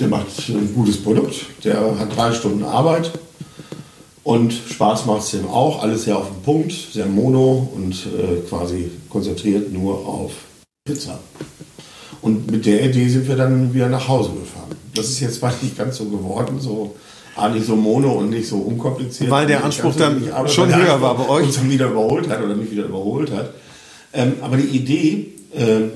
[0.00, 1.46] Der macht ein gutes Produkt.
[1.64, 3.12] Der hat drei Stunden Arbeit.
[4.24, 5.82] Und Spaß macht es ihm auch.
[5.82, 10.32] Alles sehr auf den Punkt, sehr mono und äh, quasi konzentriert nur auf
[10.84, 11.18] Pizza.
[12.22, 14.76] Und mit der Idee sind wir dann wieder nach Hause gefahren.
[14.94, 16.94] Das ist jetzt mal nicht ganz so geworden, so
[17.36, 19.30] Ah, nicht so mono und nicht so unkompliziert.
[19.30, 21.46] Weil der Anspruch dann schon höher war bei euch.
[21.46, 23.54] Uns wieder überholt hat oder mich wieder überholt hat.
[24.12, 25.88] Ähm, aber die Idee, äh,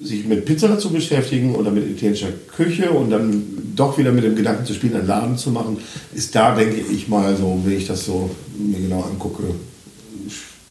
[0.00, 3.42] sich mit Pizza zu beschäftigen oder mit italienischer Küche und dann
[3.76, 5.78] doch wieder mit dem Gedanken zu spielen, einen Laden zu machen,
[6.14, 9.42] ist da, denke ich mal, so, wenn ich das so mir genau angucke,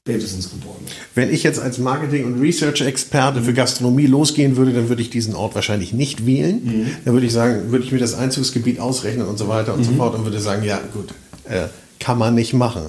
[0.09, 0.79] spätestens geboren.
[1.13, 5.35] Wenn ich jetzt als Marketing- und Research-Experte für Gastronomie losgehen würde, dann würde ich diesen
[5.35, 6.61] Ort wahrscheinlich nicht wählen.
[6.63, 6.87] Mhm.
[7.05, 9.85] Dann würde ich sagen, würde ich mir das Einzugsgebiet ausrechnen und so weiter und mhm.
[9.85, 11.09] so fort und würde sagen, ja gut,
[11.47, 11.67] äh,
[11.99, 12.83] kann man nicht machen.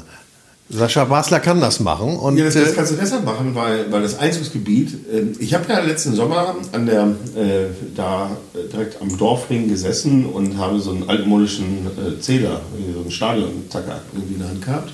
[0.71, 2.17] Sascha Basler kann das machen.
[2.17, 5.53] Und, ja, das, das, äh, kannst du deshalb machen, weil, weil das Einzugsgebiet, äh, ich
[5.53, 7.67] habe ja letzten Sommer an der, äh,
[7.97, 8.31] da
[8.73, 12.61] direkt am Dorfring gesessen und habe so einen altmodischen äh, Zähler,
[12.95, 14.93] so einen Stadionzacker irgendwie in der Hand gehabt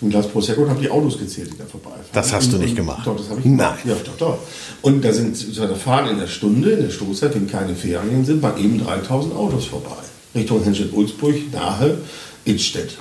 [0.00, 2.04] ein Glas Prosecco und habe die Autos gezählt, die da vorbeifahren.
[2.12, 3.04] Das hast du nicht gemacht.
[3.04, 3.78] Doch, das habe ich gemacht.
[3.84, 3.96] Nein.
[3.96, 4.38] Ja, doch, doch.
[4.82, 8.40] Und da sind, da fahren in der Stunde, in der Stoßzeit, wenn keine Ferien sind,
[8.40, 9.96] bei eben 3000 Autos vorbei.
[10.34, 11.98] Richtung Henstedt-Ulzburg, nahe
[12.44, 12.96] Innstedt.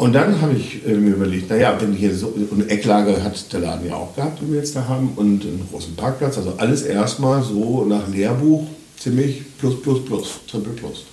[0.00, 3.60] Und dann habe ich äh, mir überlegt, naja, wenn hier so eine Ecklage hat der
[3.60, 6.80] Laden ja auch gehabt, die wir jetzt da haben, und einen großen Parkplatz, also alles
[6.80, 8.66] erstmal so nach Lehrbuch
[8.98, 11.04] ziemlich plus, plus, plus, triple plus.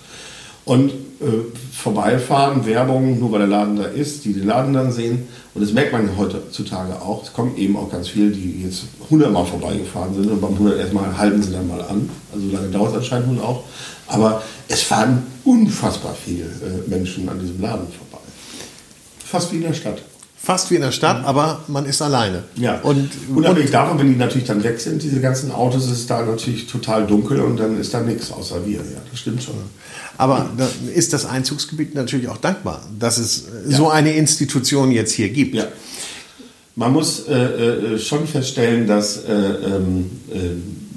[0.64, 1.26] und äh,
[1.70, 5.28] vorbeifahren, Werbung, nur weil der Laden da ist, die den Laden dann sehen.
[5.52, 7.24] Und das merkt man heutzutage auch.
[7.24, 11.18] Es kommen eben auch ganz viele, die jetzt hundertmal vorbeigefahren sind und beim 100 erstmal
[11.18, 12.08] halten sie dann mal an.
[12.32, 13.64] Also lange dauert es anscheinend nun auch.
[14.06, 18.07] Aber es fahren unfassbar viele äh, Menschen an diesem Laden vorbei.
[19.30, 20.00] Fast wie in der Stadt.
[20.40, 22.44] Fast wie in der Stadt, aber man ist alleine.
[22.54, 22.80] Ja.
[22.80, 26.22] Und unabhängig davon, wenn die natürlich dann weg sind, diese ganzen Autos, ist es da
[26.24, 28.78] natürlich total dunkel und dann ist da nichts außer wir.
[28.78, 29.54] Ja, das stimmt schon.
[30.16, 33.76] Aber da ist das Einzugsgebiet natürlich auch dankbar, dass es ja.
[33.76, 35.56] so eine Institution jetzt hier gibt.
[35.56, 35.66] Ja.
[36.76, 40.38] Man muss äh, äh, schon feststellen, dass äh, ähm, äh,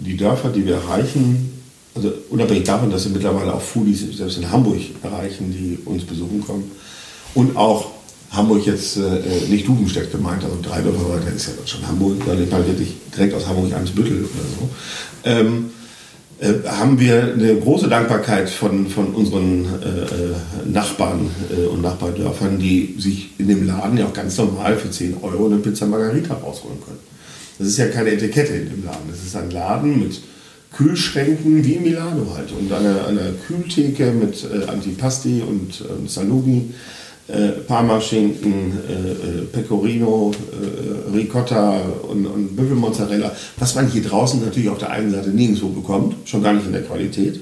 [0.05, 1.51] die Dörfer, die wir erreichen,
[1.95, 6.41] also unabhängig davon, dass wir mittlerweile auch Foodies selbst in Hamburg erreichen, die uns besuchen
[6.45, 6.71] kommen,
[7.33, 8.00] und auch
[8.31, 12.15] Hamburg jetzt äh, äh, nicht Dubenstedt gemeint, also drei Dörfer weiter ist ja schon Hamburg,
[12.25, 14.69] weil ich mal wirklich direkt aus Hamburg ans Büttel oder so.
[15.25, 15.71] Ähm,
[16.39, 22.57] äh, haben wir eine große Dankbarkeit von, von unseren äh, äh Nachbarn äh, und Nachbardörfern,
[22.57, 26.33] die sich in dem Laden ja auch ganz normal für 10 Euro eine Pizza Margarita
[26.33, 26.99] rausholen können.
[27.59, 29.09] Das ist ja keine Etikette in dem Laden.
[29.09, 30.19] Das ist ein Laden mit
[30.75, 36.69] Kühlschränken wie in Milano halt und einer, einer Kühltheke mit Antipasti und Salumi
[37.27, 44.69] äh, Parmaschinken, äh, äh, Pecorino, äh, Ricotta und, und Büffelmozzarella, was man hier draußen natürlich
[44.69, 47.39] auf der einen Seite nirgendwo bekommt, schon gar nicht in der Qualität.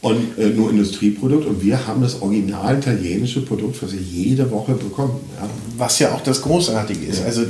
[0.00, 4.72] Und äh, nur Industrieprodukt und wir haben das original italienische Produkt, was wir jede Woche
[4.72, 5.20] bekommen.
[5.40, 5.48] Ja.
[5.78, 7.20] Was ja auch das Großartige ist.
[7.20, 7.26] Ja.
[7.26, 7.42] Also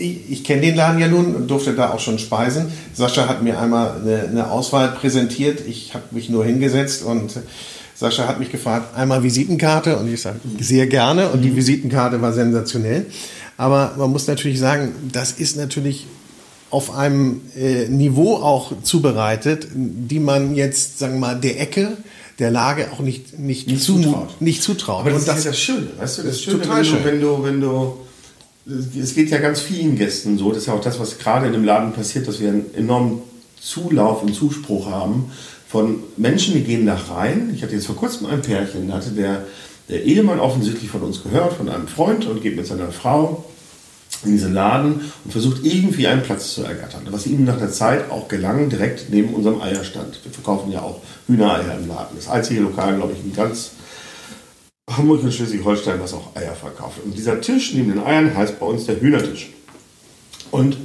[0.00, 2.66] ich, ich kenne den Laden ja nun und durfte da auch schon speisen.
[2.92, 5.60] Sascha hat mir einmal eine, eine Auswahl präsentiert.
[5.66, 7.32] Ich habe mich nur hingesetzt und
[8.00, 12.32] Sascha hat mich gefragt, einmal Visitenkarte und ich sage, sehr gerne und die Visitenkarte war
[12.32, 13.04] sensationell.
[13.58, 16.06] Aber man muss natürlich sagen, das ist natürlich
[16.70, 21.98] auf einem äh, Niveau auch zubereitet, die man jetzt, sagen wir mal, der Ecke,
[22.38, 24.40] der Lage auch nicht, nicht, nicht zu, zutraut.
[24.40, 25.00] Nicht zutraut.
[25.00, 27.04] Aber das, das ist ja das Schöne, weißt du, das, ist Schöne, total wenn, schön.
[27.04, 27.98] wenn du, wenn du,
[28.98, 31.52] es geht ja ganz vielen Gästen so, das ist ja auch das, was gerade in
[31.52, 33.20] dem Laden passiert, dass wir einen enormen
[33.60, 35.30] Zulauf und Zuspruch haben
[35.70, 37.52] von Menschen, die gehen da rein.
[37.54, 39.46] Ich hatte jetzt vor kurzem ein Pärchen, da hatte der,
[39.88, 43.44] der Ehemann offensichtlich von uns gehört, von einem Freund und geht mit seiner Frau
[44.24, 47.06] in diesen Laden und versucht irgendwie einen Platz zu ergattern.
[47.10, 50.18] Was ihm nach der Zeit auch gelang, direkt neben unserem Eierstand.
[50.24, 52.16] Wir verkaufen ja auch Hühnereier im Laden.
[52.16, 53.70] Das einzige Lokal, glaube ich, in ganz
[54.90, 56.98] Hamburg und Schleswig-Holstein, was auch Eier verkauft.
[57.04, 59.50] Und dieser Tisch neben den Eiern heißt bei uns der Hühnertisch.
[60.50, 60.76] Und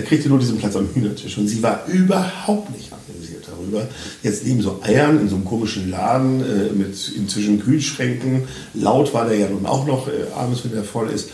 [0.00, 3.86] kriegte nur diesen Platz am Hühnertisch und sie war überhaupt nicht amüsiert darüber.
[4.22, 8.44] Jetzt neben so Eiern in so einem komischen Laden äh, mit inzwischen Kühlschränken.
[8.72, 11.28] Laut war der ja nun auch noch äh, abends, wenn der voll ist.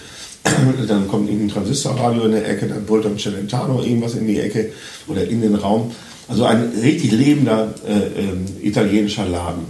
[0.88, 4.72] dann kommt irgendein Transistorradio in der Ecke, dann brüllt dann Celentano irgendwas in die Ecke
[5.06, 5.92] oder in den Raum.
[6.26, 9.64] Also ein richtig lebender äh, ähm, italienischer Laden.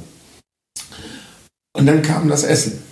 [1.73, 2.88] Und dann kam das Essen.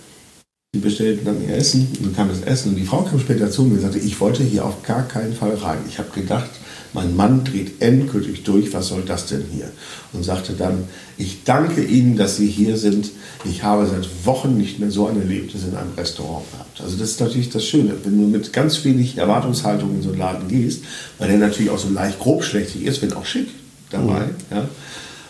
[0.75, 3.49] Die bestellten dann ihr Essen und dann kam das Essen und die Frau kam später
[3.49, 5.79] zu mir und sagte, ich wollte hier auf gar keinen Fall rein.
[5.87, 6.49] Ich habe gedacht,
[6.91, 9.71] mein Mann dreht endgültig durch, was soll das denn hier?
[10.11, 10.83] Und sagte dann,
[11.17, 13.11] ich danke Ihnen, dass Sie hier sind.
[13.45, 16.81] Ich habe seit Wochen nicht mehr so ein Erlebnis in einem Restaurant gehabt.
[16.81, 20.19] Also das ist natürlich das Schöne, wenn du mit ganz wenig Erwartungshaltung in so einen
[20.19, 20.83] Laden gehst,
[21.17, 23.47] weil der natürlich auch so leicht grobschlächtig ist, wenn auch schick
[23.89, 24.25] dabei.
[24.25, 24.35] Mhm.
[24.51, 24.67] Ja,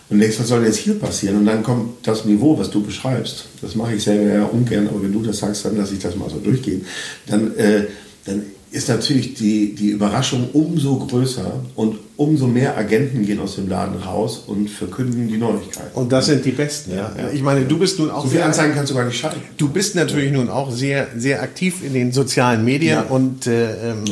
[0.09, 1.37] und denkst, was soll jetzt hier passieren?
[1.37, 3.45] Und dann kommt das Niveau, was du beschreibst.
[3.61, 6.15] Das mache ich selber ja ungern, aber wenn du das sagst, dann lasse ich das
[6.15, 6.85] mal so durchgehen.
[7.25, 7.87] Dann, äh,
[8.25, 13.69] dann ist natürlich die, die Überraschung umso größer und umso mehr Agenten gehen aus dem
[13.69, 15.93] Laden raus und verkünden die Neuigkeit.
[15.93, 17.11] Und das sind die Besten, ja.
[17.15, 17.29] ja.
[17.31, 18.23] Ich meine, du bist nun auch.
[18.23, 19.39] So viele Anzeigen kannst du gar nicht schalten.
[19.57, 23.01] Du bist natürlich nun auch sehr, sehr aktiv in den sozialen Medien ja.
[23.03, 24.05] und äh, ähm,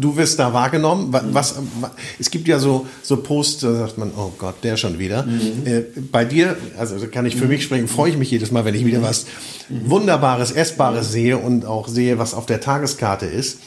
[0.00, 1.08] du wirst da wahrgenommen.
[1.10, 1.66] Was, mhm.
[1.80, 5.24] was, es gibt ja so, so Posts, da sagt man, oh Gott, der schon wieder.
[5.24, 5.66] Mhm.
[5.66, 7.50] Äh, bei dir, also kann ich für mhm.
[7.50, 9.26] mich sprechen, freue ich mich jedes Mal, wenn ich wieder was
[9.68, 9.90] mhm.
[9.90, 13.58] Wunderbares, Essbares sehe und auch sehe, was auf der Tageskarte ist.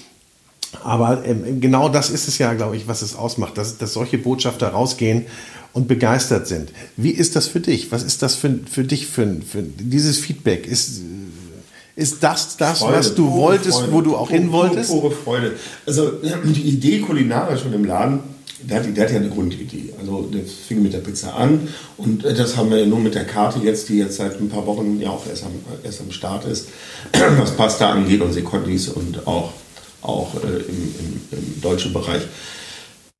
[0.83, 4.17] Aber ähm, genau das ist es ja, glaube ich, was es ausmacht, dass, dass solche
[4.17, 5.25] Botschafter rausgehen
[5.73, 6.71] und begeistert sind.
[6.97, 7.91] Wie ist das für dich?
[7.91, 10.67] Was ist das für, für dich für, für dieses Feedback?
[10.67, 11.01] Ist,
[11.95, 14.89] ist das das, Freude, was du wolltest, Freude, wo du auch hin wolltest?
[14.89, 15.53] Pure Freude.
[15.85, 16.11] Also
[16.43, 18.19] die Idee kulinarisch schon im Laden,
[18.61, 19.93] der hat, der hat ja eine Grundidee.
[19.99, 21.67] Also der fing mit der Pizza an
[21.97, 24.99] und das haben wir nur mit der Karte jetzt, die jetzt seit ein paar Wochen
[25.01, 25.51] ja auch erst am,
[25.83, 26.69] erst am Start ist,
[27.37, 29.53] was Pasta angeht und Sekondis und auch
[30.01, 32.23] auch äh, im, im, im, deutschen Bereich,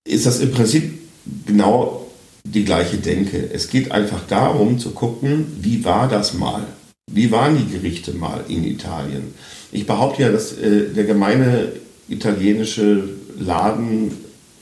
[0.08, 1.00] ist das im Prinzip
[1.46, 2.08] genau
[2.44, 3.50] die gleiche Denke.
[3.54, 6.66] Es geht einfach darum zu gucken, wie war das mal?
[7.12, 9.34] Wie waren die Gerichte mal in Italien?
[9.72, 11.72] Ich behaupte ja, dass äh, der gemeine
[12.08, 14.12] italienische Laden,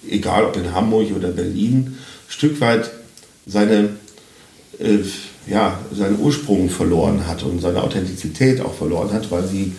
[0.09, 1.97] egal ob in Hamburg oder Berlin,
[2.27, 2.91] Stück weit
[3.45, 3.89] seine
[4.79, 4.99] äh,
[5.47, 9.73] ja, seinen Ursprung verloren hat und seine Authentizität auch verloren hat, weil sie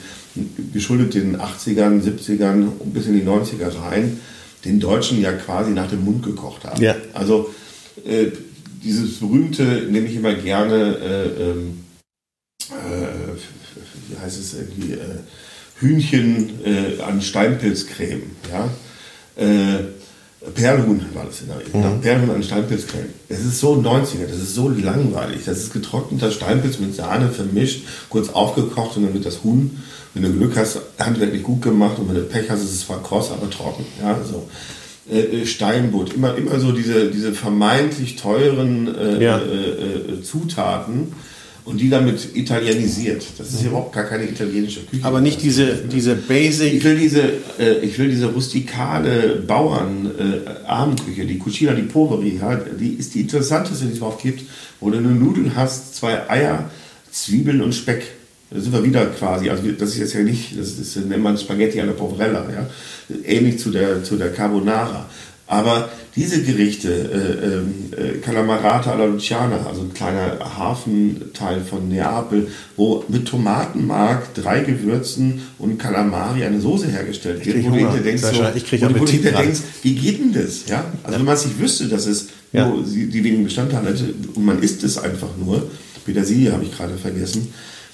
[0.72, 4.18] geschuldet den 80ern, 70ern und bis in die 90er rein
[4.64, 6.82] den Deutschen ja quasi nach dem Mund gekocht haben.
[6.82, 6.96] Ja.
[7.14, 7.54] Also
[8.04, 8.26] äh,
[8.82, 11.84] dieses berühmte, nehme ich immer gerne, äh, ähm,
[12.70, 13.36] äh,
[14.08, 15.18] wie heißt es irgendwie, äh,
[15.80, 18.22] Hühnchen äh, an Steinpilzcreme.
[18.50, 18.68] Ja?
[19.42, 19.84] Äh,
[20.54, 21.74] Perlhuhn war das in der Regel.
[21.74, 22.00] Mhm.
[22.00, 23.08] Perlhuhn an Steinpilzcreme.
[23.28, 25.40] Das ist so 90er, das ist so langweilig.
[25.44, 29.82] Das ist getrockneter Steinpilz mit Sahne vermischt, kurz aufgekocht und dann wird das Huhn,
[30.22, 33.02] wenn du Glück hast, handwerklich gut gemacht und wenn du Pech hast, ist es zwar
[33.02, 33.84] kross, aber trocken.
[34.02, 34.48] Ja, so.
[35.10, 39.38] Äh, Steinbutt, immer, immer so diese, diese vermeintlich teuren äh, Ja.
[39.38, 41.12] äh, äh, Zutaten
[41.64, 43.24] und die damit italienisiert.
[43.38, 45.04] Das ist überhaupt gar keine italienische Küche.
[45.04, 46.84] Aber nicht diese, diese Ich Basic.
[46.84, 47.22] will diese,
[47.58, 53.14] äh, ich will diese rustikale Bauern äh, Abendküche, die Cucina di Poveri, ja, die ist
[53.14, 54.42] die interessanteste, die es überhaupt gibt,
[54.80, 56.70] wo du eine Nudel hast, zwei Eier,
[57.10, 58.02] Zwiebeln und Speck.
[58.50, 61.22] Da sind wir wieder quasi, also das ist jetzt ja nicht, das, ist, das nennt
[61.22, 62.66] man Spaghetti alla Poverella, ja,
[63.24, 65.06] ähnlich zu der, zu der Carbonara.
[65.46, 72.48] Aber diese Gerichte, äh, ähm, äh, Calamarata alla Luciana, also ein kleiner Hafenteil von Neapel,
[72.76, 78.22] wo mit Tomatenmark, drei Gewürzen und Calamari eine Soße hergestellt wird, wo du hinterher denkst,
[78.22, 79.44] so, wo du- gerade.
[79.44, 80.66] denkst, wie geht denn das?
[80.68, 80.84] Ja?
[81.02, 82.68] Also wenn man es nicht wüsste, dass es Ja.
[82.68, 83.94] nur die, wenigen Bestandteile
[84.34, 85.70] und man isst es einfach nur,
[86.04, 87.52] Petersilie habe ich gerade vergessen,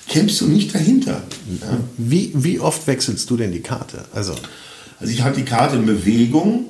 [0.09, 1.23] kämpfst du nicht dahinter.
[1.61, 1.79] Ja?
[1.97, 4.05] Wie, wie oft wechselst du denn die Karte?
[4.15, 4.35] Also,
[5.01, 6.67] Also ich halte die Karte in Bewegung,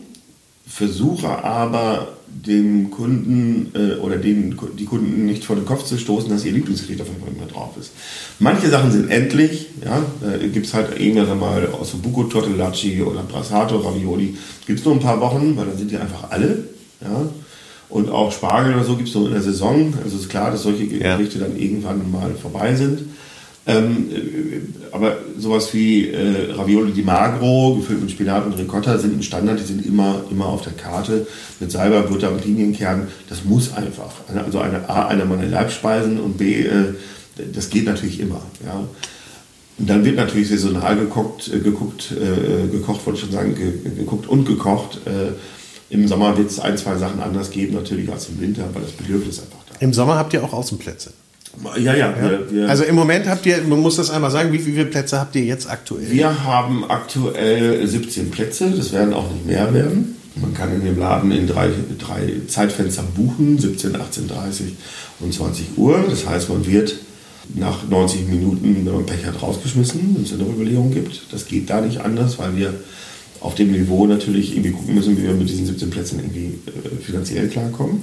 [0.67, 6.31] versuche aber dem Kunden äh, oder den, die Kunden nicht vor den Kopf zu stoßen,
[6.31, 7.93] dass ihr Lieblingsgericht auf einmal immer drauf ist.
[8.41, 13.23] Manche Sachen sind endlich, ja, da gibt es halt irgendwann mal aus Buco Tortellacci oder
[13.23, 16.65] Brassato Ravioli, gibt es nur ein paar Wochen, weil dann sind die einfach alle,
[17.01, 17.29] ja.
[17.91, 19.95] Und auch Spargel oder so gibt es nur in der Saison.
[20.03, 21.17] Also ist klar, dass solche Ja.
[21.17, 23.01] Gerichte dann irgendwann mal vorbei sind.
[23.67, 29.19] Ähm, äh, aber sowas wie äh, Ravioli di Magro, gefüllt mit Spinat und Ricotta, sind
[29.19, 31.27] ein Standard, die sind immer, immer auf der Karte.
[31.61, 34.13] Mit Salbei, Butter und Linienkernen, das muss einfach.
[34.45, 36.95] Also eine, A, eine meiner Leibspeisen und B, äh,
[37.53, 38.43] das geht natürlich immer.
[38.65, 38.87] Ja.
[39.77, 44.29] Und dann wird natürlich saisonal äh, geguckt, äh, gekocht, wollte ich schon sagen, ge, geguckt
[44.29, 45.01] und gekocht.
[45.07, 45.33] Äh,
[45.93, 48.93] Im Sommer wird es ein, zwei Sachen anders geben, natürlich als im Winter, weil das
[48.93, 51.13] Bedürfnis einfach da im Sommer habt ihr auch Außenplätze.
[51.79, 54.59] Ja, ja, wir, wir, Also im Moment habt ihr, man muss das einmal sagen, wie
[54.59, 56.11] viele Plätze habt ihr jetzt aktuell?
[56.11, 60.17] Wir haben aktuell 17 Plätze, das werden auch nicht mehr werden.
[60.37, 64.67] Man kann in dem Laden in drei, drei Zeitfenster buchen, 17, 18, 30
[65.21, 66.05] und 20 Uhr.
[66.11, 66.97] Das heißt, man wird
[67.55, 71.33] nach 90 Minuten, wenn man Pech hat, rausgeschmissen, wenn es eine Überlegung gibt.
[71.33, 72.75] Das geht da nicht anders, weil wir
[73.41, 77.03] auf dem Niveau natürlich irgendwie gucken müssen, wie wir mit diesen 17 Plätzen irgendwie äh,
[77.03, 78.01] finanziell klarkommen.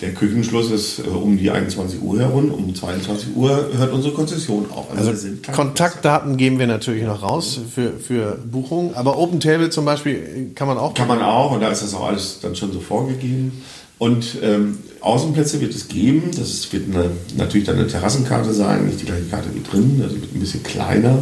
[0.00, 2.50] Der Küchenschluss ist äh, um die 21 Uhr herum.
[2.50, 4.86] Um 22 Uhr hört unsere Konzession auf.
[4.96, 9.84] Also kein Kontaktdaten geben wir natürlich noch raus für, für Buchungen, aber Open Table zum
[9.84, 10.94] Beispiel kann man auch.
[10.94, 13.62] Kann man auch, und da ist das auch alles dann schon so vorgegeben.
[13.98, 16.30] Und ähm, Außenplätze wird es geben.
[16.36, 20.00] Das wird eine, natürlich dann eine Terrassenkarte sein, nicht die gleiche Karte wie drin.
[20.02, 21.18] Also wird ein bisschen kleiner,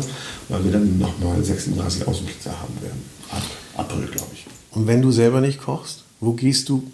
[0.49, 3.05] weil wir dann nochmal 36 Außenplätze haben werden.
[3.31, 3.43] Ab
[3.77, 4.47] April, glaube ich.
[4.71, 6.85] Und wenn du selber nicht kochst, wo gehst du,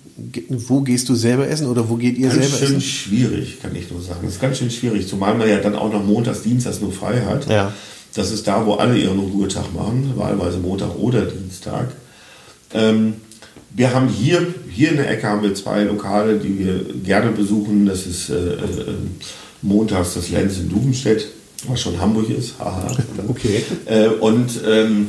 [0.49, 2.81] wo gehst du selber essen oder wo geht ihr Ganz selber schön essen?
[2.81, 4.21] schwierig, kann ich nur sagen.
[4.23, 7.21] Das ist ganz schön schwierig, zumal man ja dann auch noch montags, dienstags nur frei
[7.21, 7.49] hat.
[7.49, 7.73] Ja.
[8.15, 11.89] Das ist da, wo alle ihren Ruhetag machen, wahlweise Montag oder Dienstag.
[12.73, 13.15] Ähm,
[13.71, 17.85] wir haben hier, hier in der Ecke haben wir zwei Lokale, die wir gerne besuchen.
[17.85, 18.95] Das ist äh, äh,
[19.61, 21.29] montags das Lenz in Duvenstedt,
[21.69, 22.59] was schon Hamburg ist.
[22.59, 22.97] Haha.
[23.29, 23.63] Okay.
[23.85, 25.09] Äh, und ähm,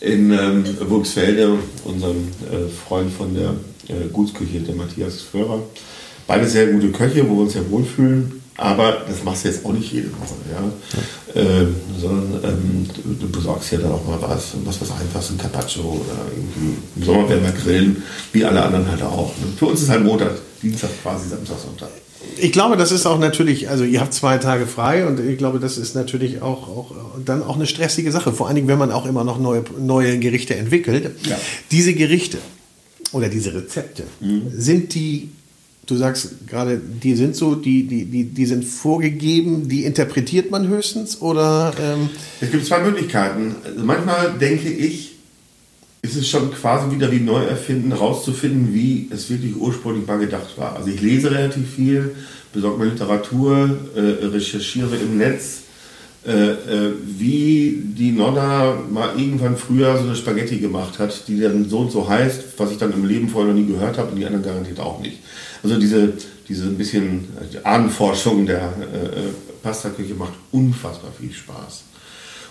[0.00, 3.50] in ähm, Burgsfelde, unserem äh, Freund von der
[3.88, 5.62] äh, Gutsküche, der Matthias Föhrer.
[6.26, 8.40] Beide sehr gute Köche, wo wir uns sehr wohlfühlen.
[8.56, 11.40] Aber das machst du jetzt auch nicht jede Woche, ja.
[11.40, 15.38] Ähm, sondern ähm, du, du besorgst ja dann auch mal was, was was Einfaches, ein
[15.38, 16.76] Carpaccio oder irgendwie.
[16.96, 19.28] Im Sommer werden wir grillen, wie alle anderen halt auch.
[19.38, 19.46] Ne?
[19.56, 20.32] Für uns ist halt Montag,
[20.62, 21.88] Dienstag quasi, Samstag, Sonntag.
[22.36, 25.58] Ich glaube, das ist auch natürlich, also ihr habt zwei Tage frei und ich glaube,
[25.58, 26.94] das ist natürlich auch, auch
[27.24, 28.32] dann auch eine stressige Sache.
[28.32, 31.10] Vor allen Dingen, wenn man auch immer noch neue, neue Gerichte entwickelt.
[31.24, 31.38] Ja.
[31.70, 32.38] Diese Gerichte
[33.12, 34.04] oder diese Rezepte,
[34.52, 35.30] sind die,
[35.86, 40.68] du sagst gerade, die sind so, die, die, die, die sind vorgegeben, die interpretiert man
[40.68, 42.10] höchstens oder ähm,
[42.40, 43.56] Es gibt zwei Möglichkeiten.
[43.64, 45.09] Also manchmal denke ich,
[46.02, 50.56] ist es schon quasi wieder wie neu erfinden, rauszufinden, wie es wirklich ursprünglich mal gedacht
[50.56, 50.76] war.
[50.76, 52.14] Also ich lese relativ viel,
[52.52, 55.62] besorge mir Literatur, äh, recherchiere im Netz,
[56.26, 61.68] äh, äh, wie die Nonna mal irgendwann früher so eine Spaghetti gemacht hat, die dann
[61.68, 64.16] so und so heißt, was ich dann im Leben vorher noch nie gehört habe und
[64.16, 65.18] die anderen garantiert auch nicht.
[65.62, 66.14] Also diese,
[66.48, 67.28] diese ein bisschen
[67.64, 71.84] Ahnenforschung der äh, Pastaküche macht unfassbar viel Spaß.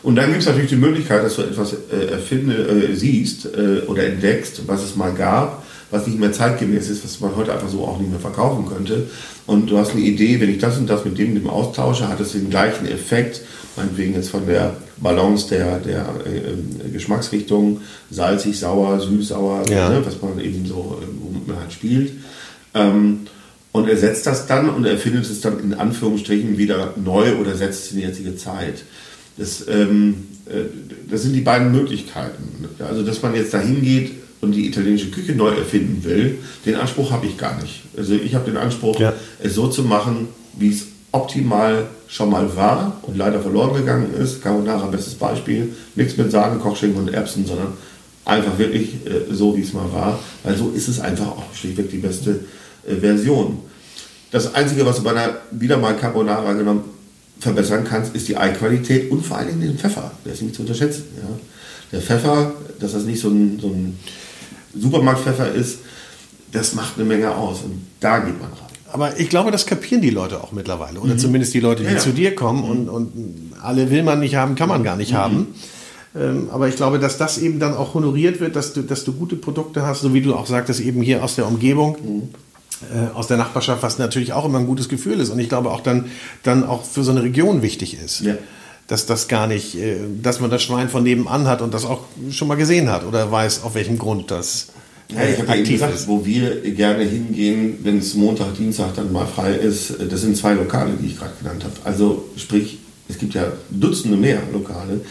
[0.01, 3.81] Und dann gibt es natürlich die Möglichkeit, dass du etwas äh, erfinde, äh, siehst äh,
[3.87, 7.69] oder entdeckst, was es mal gab, was nicht mehr zeitgemäß ist, was man heute einfach
[7.69, 9.07] so auch nicht mehr verkaufen könnte.
[9.45, 12.19] Und du hast eine Idee, wenn ich das und das mit dem, dem austausche, hat
[12.19, 13.41] es den gleichen Effekt,
[13.75, 19.89] meinetwegen jetzt von der Balance der, der äh, Geschmacksrichtung, salzig, sauer, süß, sauer, ja.
[19.89, 21.01] ne, was man eben so,
[21.45, 22.13] man halt spielt.
[22.73, 23.21] Ähm,
[23.71, 27.55] und er setzt das dann und er findet es dann in Anführungsstrichen wieder neu oder
[27.55, 28.83] setzt es in die jetzige Zeit.
[29.39, 30.65] Das, ähm, äh,
[31.09, 32.67] das sind die beiden Möglichkeiten.
[32.79, 34.11] Also, dass man jetzt dahin geht
[34.41, 37.83] und die italienische Küche neu erfinden will, den Anspruch habe ich gar nicht.
[37.97, 39.13] Also, ich habe den Anspruch, ja.
[39.41, 40.27] es so zu machen,
[40.57, 44.43] wie es optimal schon mal war und leider verloren gegangen ist.
[44.43, 45.73] Carbonara, bestes Beispiel.
[45.95, 47.73] Nichts mit Sahne, Kochschinken und Erbsen, sondern
[48.25, 50.19] einfach wirklich äh, so, wie es mal war.
[50.43, 52.41] Weil so ist es einfach auch schlichtweg die beste
[52.87, 53.59] äh, Version.
[54.31, 56.98] Das Einzige, was bei einer wieder mal Carbonara genommen
[57.39, 60.11] verbessern kannst, ist die Eiqualität und vor allen Dingen den Pfeffer.
[60.25, 61.05] Der ist nicht zu unterschätzen.
[61.17, 61.29] Ja.
[61.91, 63.97] Der Pfeffer, dass das nicht so ein, so ein
[64.75, 65.79] Supermarktpfeffer ist,
[66.51, 67.61] das macht eine Menge aus.
[67.63, 68.69] Und da geht man rein.
[68.91, 70.99] Aber ich glaube, das kapieren die Leute auch mittlerweile.
[70.99, 71.19] Oder mhm.
[71.19, 71.99] zumindest die Leute, die ja, ja.
[71.99, 72.63] zu dir kommen.
[72.63, 72.69] Mhm.
[72.69, 75.17] Und, und alle will man nicht haben, kann man gar nicht mhm.
[75.17, 75.47] haben.
[76.15, 79.13] Ähm, aber ich glaube, dass das eben dann auch honoriert wird, dass du, dass du
[79.13, 81.97] gute Produkte hast, so wie du auch sagtest, eben hier aus der Umgebung.
[82.03, 82.29] Mhm
[83.13, 85.81] aus der Nachbarschaft, was natürlich auch immer ein gutes Gefühl ist und ich glaube auch
[85.81, 86.05] dann,
[86.43, 88.21] dann auch für so eine Region wichtig ist.
[88.21, 88.35] Ja.
[88.87, 92.05] Dass das gar nicht, äh, dass man das Schwein von nebenan hat und das auch
[92.31, 94.69] schon mal gesehen hat oder weiß, auf welchem Grund das
[95.11, 96.07] ja, ich habe ja gesagt, ist.
[96.07, 100.37] wo wir gerne hingehen, wenn es Montag, Dienstag dann mal frei ist, äh, das sind
[100.37, 101.73] zwei Lokale, die ich gerade genannt habe.
[101.83, 105.01] Also sprich, es gibt ja Dutzende mehr Lokale,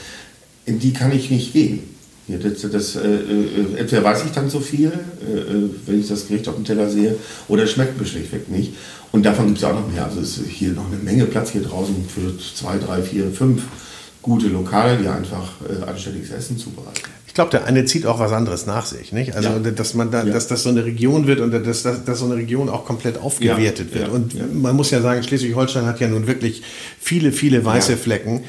[0.66, 1.97] in die kann ich nicht gehen.
[2.28, 6.08] Ja, das, das, äh, äh, entweder weiß ich dann zu viel, äh, äh, wenn ich
[6.08, 7.16] das Gericht auf dem Teller sehe,
[7.48, 8.74] oder es schmeckt mir schlichtweg nicht.
[9.12, 10.04] Und davon gibt es auch noch mehr.
[10.04, 13.62] Also es ist hier noch eine Menge Platz hier draußen für zwei, drei, vier, fünf
[14.20, 18.66] gute Lokale, die einfach äh, anständiges Essen zubereiten glaube, der eine zieht auch was anderes
[18.66, 19.36] nach sich, nicht?
[19.36, 19.70] Also, ja.
[19.70, 20.32] dass man da, ja.
[20.32, 23.16] dass das so eine Region wird und dass, dass, dass so eine Region auch komplett
[23.16, 24.00] aufgewertet ja.
[24.00, 24.08] wird.
[24.08, 26.62] Und man muss ja sagen, Schleswig-Holstein hat ja nun wirklich
[26.98, 28.42] viele, viele weiße Flecken,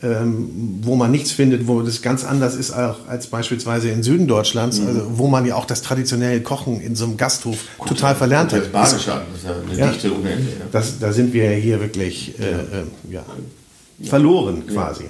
[0.00, 4.28] ähm, wo man nichts findet, wo das ganz anders ist auch als beispielsweise in Süden
[4.28, 4.86] Deutschlands, mhm.
[4.86, 8.52] also, wo man ja auch das traditionelle Kochen in so einem Gasthof Gut, total verlernt
[8.52, 8.72] hat.
[8.72, 10.52] Das ist ja eine Dichte ohne Ende.
[10.70, 13.24] Das, da sind wir hier wirklich äh, äh, ja,
[14.04, 15.06] verloren quasi.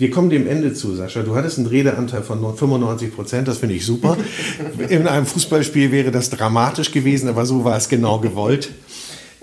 [0.00, 1.22] Wir kommen dem Ende zu, Sascha.
[1.22, 4.16] Du hattest einen Redeanteil von 95 Prozent, das finde ich super.
[4.88, 8.70] In einem Fußballspiel wäre das dramatisch gewesen, aber so war es genau gewollt.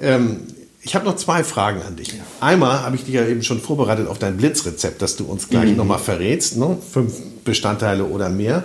[0.01, 0.39] Ähm,
[0.81, 2.15] ich habe noch zwei Fragen an dich.
[2.39, 5.69] Einmal habe ich dich ja eben schon vorbereitet auf dein Blitzrezept, das du uns gleich
[5.69, 5.77] mhm.
[5.77, 6.57] nochmal verrätst.
[6.57, 6.75] Ne?
[6.91, 7.13] Fünf
[7.45, 8.63] Bestandteile oder mehr.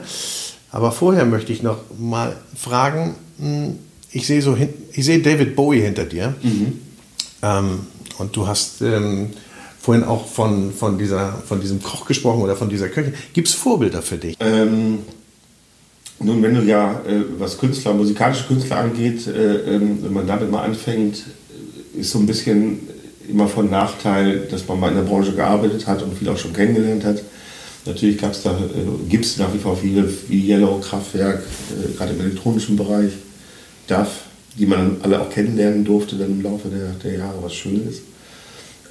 [0.71, 3.79] Aber vorher möchte ich noch mal fragen, hm,
[4.11, 4.57] ich sehe so,
[4.93, 6.35] ich sehe David Bowie hinter dir.
[6.43, 6.81] Mhm.
[7.43, 7.81] Ähm,
[8.17, 9.29] und du hast ähm,
[9.83, 13.15] vorhin auch von, von, dieser, von diesem Koch gesprochen oder von dieser Köchin.
[13.33, 14.37] Gibt es Vorbilder für dich?
[14.39, 14.99] Ähm,
[16.21, 20.53] nun, wenn du ja, äh, was Künstler, musikalische Künstler angeht, äh, ähm, wenn man damit
[20.53, 21.25] mal anfängt,
[21.99, 22.79] ist so ein bisschen
[23.29, 26.53] immer von Nachteil, dass man mal in der Branche gearbeitet hat und viel auch schon
[26.53, 27.21] kennengelernt hat.
[27.85, 28.29] Natürlich äh,
[29.09, 33.15] gibt es nach wie vor viele wie Yellow, Kraftwerk, äh, gerade im elektronischen Bereich,
[33.89, 34.27] DAF,
[34.57, 38.03] die man alle auch kennenlernen durfte dann im Laufe der, der Jahre, was schön ist.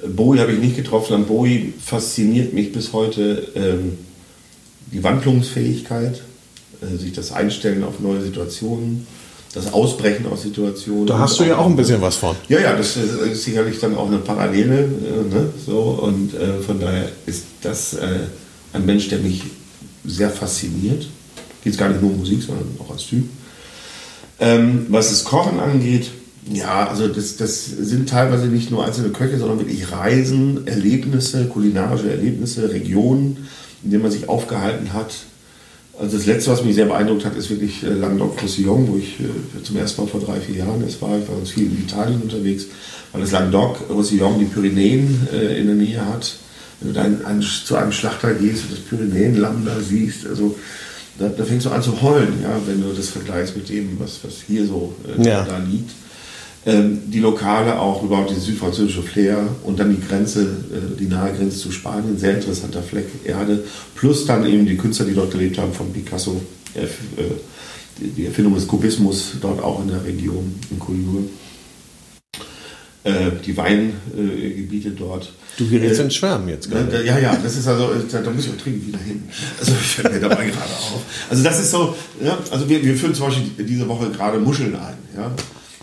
[0.08, 1.14] Bowie habe ich nicht getroffen.
[1.14, 3.98] An Bowie fasziniert mich bis heute ähm,
[4.92, 6.22] die Wandlungsfähigkeit,
[6.80, 9.06] äh, sich das Einstellen auf neue Situationen,
[9.54, 11.06] das Ausbrechen aus Situationen.
[11.06, 12.36] Da hast du ja auch ein bisschen was von.
[12.48, 14.84] Ja, ja, das ist sicherlich dann auch eine Parallele.
[14.84, 18.20] Äh, ne, so, und äh, von daher ist das äh,
[18.72, 19.42] ein Mensch, der mich
[20.04, 21.06] sehr fasziniert.
[21.62, 23.24] Geht es gar nicht nur um Musik, sondern auch als Typ.
[24.40, 26.10] Ähm, was das Kochen angeht,
[26.50, 32.10] ja, also das, das sind teilweise nicht nur einzelne Köche, sondern wirklich Reisen, Erlebnisse, kulinarische
[32.10, 33.48] Erlebnisse, Regionen,
[33.84, 35.14] in denen man sich aufgehalten hat.
[35.98, 39.62] Also das Letzte, was mich sehr beeindruckt hat, ist wirklich äh, Languedoc-Roussillon, wo ich äh,
[39.62, 41.16] zum ersten Mal vor drei, vier Jahren jetzt war.
[41.16, 42.66] Ich war ganz viel in Italien unterwegs,
[43.12, 46.34] weil das Languedoc-Roussillon die Pyrenäen äh, in der Nähe hat.
[46.80, 50.56] Wenn du dann an, zu einem Schlachter gehst und das Pyrenäenlamm da siehst, also
[51.18, 54.18] da, da, fängst du an zu heulen, ja, wenn du das vergleichst mit dem, was,
[54.24, 55.44] was hier so äh, ja.
[55.44, 55.90] da liegt.
[56.64, 61.32] Ähm, die Lokale auch, überhaupt die südfranzösische Flair und dann die Grenze, äh, die nahe
[61.32, 63.64] Grenze zu Spanien, sehr interessanter Fleck Erde,
[63.96, 66.40] plus dann eben die Künstler, die dort gelebt haben, von Picasso,
[66.74, 66.86] äh,
[67.98, 71.24] die Erfindung des Kubismus dort auch in der Region, in Kultur.
[73.04, 75.32] äh, die Weingebiete dort.
[75.58, 77.04] Du gerätst äh, ins Schwärmen jetzt gerade.
[77.04, 79.24] Ja, ja, das ist also, da, da muss ich auch dringend wieder hin.
[79.58, 81.02] Also ich fällt mir dabei gerade auf.
[81.28, 84.74] Also das ist so, ja, also wir, wir führen zum Beispiel diese Woche gerade Muscheln
[84.76, 84.94] ein.
[85.16, 85.32] Ja.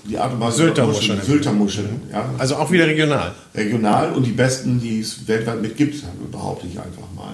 [0.10, 1.22] Die Art und Weise Sylter Muscheln.
[1.22, 2.01] Sylter Muscheln.
[2.12, 2.30] Ja.
[2.38, 3.32] Also auch wieder regional.
[3.55, 7.34] Regional und die besten, die es weltweit mit gibt, behaupte ich einfach mal.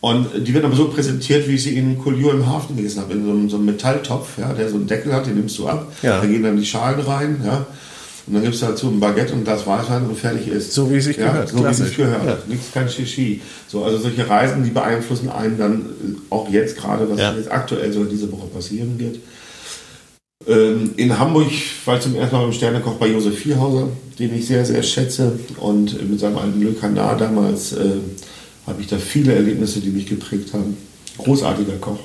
[0.00, 3.14] Und die werden aber so präsentiert, wie ich sie in Collioure im Hafen gelesen habe,
[3.14, 5.68] in so einem, so einem Metalltopf, ja, der so einen Deckel hat, den nimmst du
[5.68, 5.92] ab.
[6.02, 6.20] Ja.
[6.20, 7.40] Da gehen dann die Schalen rein.
[7.44, 7.66] Ja.
[8.26, 10.72] Und dann gibt es dazu ein Baguette und das Weißwein und fertig ist.
[10.72, 11.48] So wie es sich ja, gehört.
[11.48, 11.78] So Klassisch.
[11.78, 12.26] wie es sich gehört.
[12.26, 12.38] Ja.
[12.46, 13.40] Nichts, kein Shishi.
[13.66, 17.34] So, also solche Reisen, die beeinflussen einen dann äh, auch jetzt gerade, was ja.
[17.34, 19.18] jetzt aktuell so diese Woche passieren wird.
[20.46, 21.50] Ähm, in Hamburg
[21.84, 25.38] war ich zum ersten Mal beim Sternekoch bei Josef Vierhauser, den ich sehr, sehr schätze.
[25.58, 27.96] Und mit seinem alten Le Canard damals äh,
[28.66, 30.76] habe ich da viele Erlebnisse, die mich geprägt haben.
[31.18, 31.98] Großartiger Koch.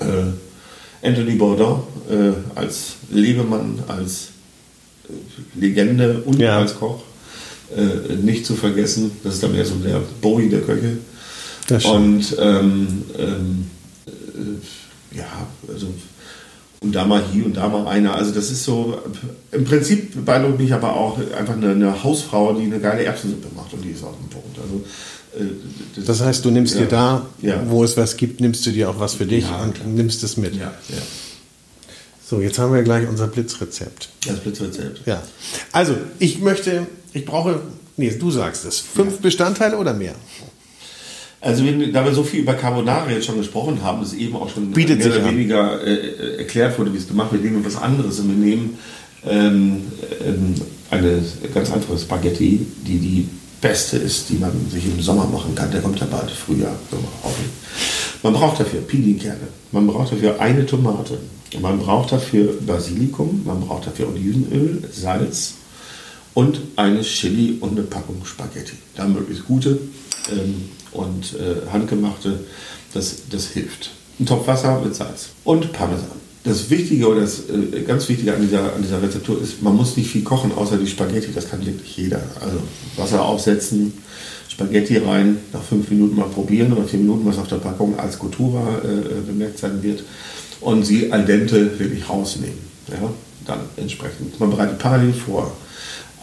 [0.00, 1.80] Äh, Anthony Bourdain
[2.10, 4.28] äh, als Lebemann, als
[5.08, 6.58] äh, Legende und ja.
[6.58, 7.00] als Koch.
[7.74, 10.98] Äh, nicht zu vergessen, das ist dann mehr so der Bowie der Köche.
[11.84, 13.70] Und ähm, ähm,
[14.06, 15.86] äh, ja, also
[16.80, 18.14] und da mal hier und da mal einer.
[18.14, 18.98] Also das ist so,
[19.52, 23.72] im Prinzip beeindruckt mich aber auch einfach eine, eine Hausfrau, die eine geile Erbsensuppe macht
[23.74, 24.58] und die ist auf dem Punkt.
[24.58, 24.84] Also
[25.38, 25.50] äh,
[25.96, 27.62] das, das, heißt, du nimmst ja, dir da, ja.
[27.66, 29.88] wo es was gibt, nimmst du dir auch was für dich ja, und klar.
[29.88, 30.54] nimmst es mit.
[32.26, 34.08] So, jetzt haben wir gleich unser Blitzrezept.
[34.26, 35.06] Das Blitzrezept.
[35.06, 35.20] Ja.
[35.72, 37.60] Also, ich möchte, ich brauche,
[37.96, 40.14] nee, du sagst es, fünf Bestandteile oder mehr?
[41.42, 44.72] Also, da wir so viel über Carbonara jetzt schon gesprochen haben, ist eben auch schon
[44.72, 47.42] Bietet mehr oder weniger äh, erklärt wurde, wie es gemacht wird.
[47.42, 48.78] Wir nehmen was anderes und wir nehmen
[49.26, 49.82] ähm,
[50.26, 50.54] ähm,
[50.90, 51.22] eine
[51.54, 53.28] ganz einfache Spaghetti, die die
[53.60, 55.70] beste ist, die man sich im Sommer machen kann.
[55.70, 56.76] Der kommt ja bald Frühjahr.
[58.22, 61.18] Man braucht dafür Pinienkerne, man braucht dafür eine Tomate,
[61.60, 65.54] man braucht dafür Basilikum, man braucht dafür Olivenöl, Salz
[66.34, 68.74] und eine Chili und eine Packung Spaghetti.
[68.94, 69.78] Da möglichst gute
[70.30, 72.40] ähm, und äh, handgemachte,
[72.94, 73.90] das, das hilft.
[74.18, 78.40] Ein Topf Wasser mit Salz und Parmesan das Wichtige oder das äh, ganz Wichtige an
[78.40, 81.32] dieser, an dieser Rezeptur ist, man muss nicht viel kochen, außer die Spaghetti.
[81.34, 82.20] Das kann wirklich jeder.
[82.40, 82.58] Also
[82.96, 83.92] Wasser aufsetzen,
[84.48, 88.18] Spaghetti rein, nach fünf Minuten mal probieren oder vier Minuten, was auf der Packung als
[88.18, 90.02] Coutura äh, bemerkt sein wird.
[90.60, 92.58] Und sie al dente wirklich rausnehmen.
[92.88, 93.10] Ja?
[93.46, 94.38] Dann entsprechend.
[94.40, 95.52] Man bereitet parallel vor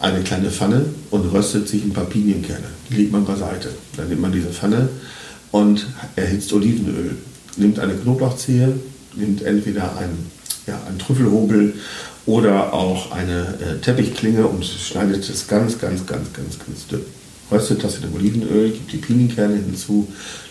[0.00, 2.66] eine kleine Pfanne und röstet sich ein paar Pinienkerne.
[2.88, 3.70] Die legt man beiseite.
[3.96, 4.88] Dann nimmt man diese Pfanne
[5.50, 5.86] und
[6.16, 7.16] erhitzt Olivenöl.
[7.56, 8.74] Nimmt eine Knoblauchzehe,
[9.16, 10.30] nimmt entweder einen,
[10.66, 11.74] ja, einen Trüffelhobel
[12.26, 17.00] oder auch eine äh, Teppichklinge und schneidet es ganz, ganz, ganz, ganz, ganz dünn.
[17.50, 20.06] Röstet das in dem Olivenöl, gibt die Pinienkerne hinzu,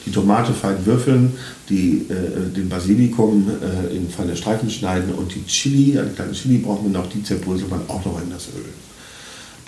[0.05, 1.33] die Tomate fein würfeln,
[1.69, 6.57] die, äh, den Basilikum äh, in feine Streifen schneiden und die Chili, eine kleine Chili
[6.57, 8.65] braucht man noch, die zerbröselt man auch noch in das Öl.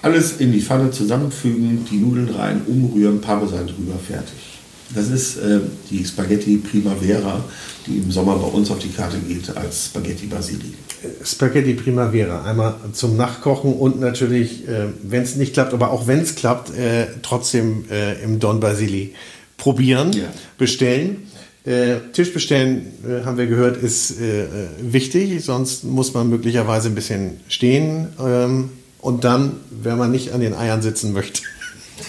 [0.02, 4.60] Alles in die Pfanne zusammenfügen, die Nudeln rein, umrühren, Parmesan drüber, fertig.
[4.96, 5.60] Das ist äh,
[5.92, 7.44] die Spaghetti Primavera,
[7.86, 10.74] die im Sommer bei uns auf die Karte geht als Spaghetti Basili.
[11.24, 16.20] Spaghetti Primavera, einmal zum Nachkochen und natürlich, äh, wenn es nicht klappt, aber auch wenn
[16.20, 19.14] es klappt, äh, trotzdem äh, im Don Basili
[19.58, 20.26] probieren, ja.
[20.58, 21.28] bestellen.
[21.66, 24.16] Äh, Tisch bestellen, äh, haben wir gehört, ist
[24.82, 28.08] wichtig, sonst muss man möglicherweise ein bisschen stehen.
[28.20, 28.70] Ähm,
[29.00, 31.42] und dann, wenn man nicht an den Eiern sitzen möchte.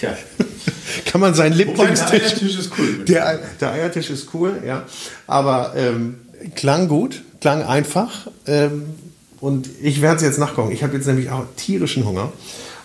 [0.01, 0.15] Ja.
[1.05, 2.09] kann man seinen Lieblingstisch.
[2.09, 3.05] Der Eiertisch ist cool.
[3.05, 4.83] Der, der Eiertisch ist cool, ja.
[5.27, 6.15] Aber ähm,
[6.55, 8.27] klang gut, klang einfach.
[8.47, 8.83] Ähm,
[9.39, 10.71] und ich werde es jetzt nachgucken.
[10.71, 12.31] Ich habe jetzt nämlich auch tierischen Hunger.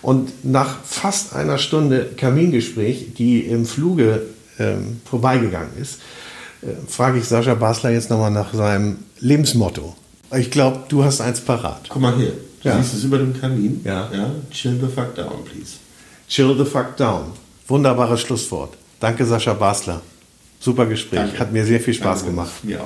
[0.02, 4.22] Und nach fast einer Stunde Kamingespräch, die im Fluge
[4.58, 6.00] ähm, vorbeigegangen ist,
[6.62, 9.96] äh, frage ich Sascha Basler jetzt nochmal nach seinem Lebensmotto.
[10.36, 11.86] Ich glaube, du hast eins parat.
[11.88, 12.32] Guck mal hier.
[12.66, 12.82] Du ja.
[12.82, 13.80] siehst es über dem Kamin.
[13.84, 14.10] Ja.
[14.12, 14.30] ja.
[14.50, 15.76] Chill the fuck down, please.
[16.28, 17.32] Chill the fuck down.
[17.68, 18.76] Wunderbares Schlusswort.
[18.98, 20.02] Danke, Sascha Basler.
[20.58, 21.20] Super Gespräch.
[21.20, 21.38] Danke.
[21.38, 22.34] Hat mir sehr viel Spaß Danke.
[22.34, 22.50] gemacht.
[22.64, 22.80] Ja.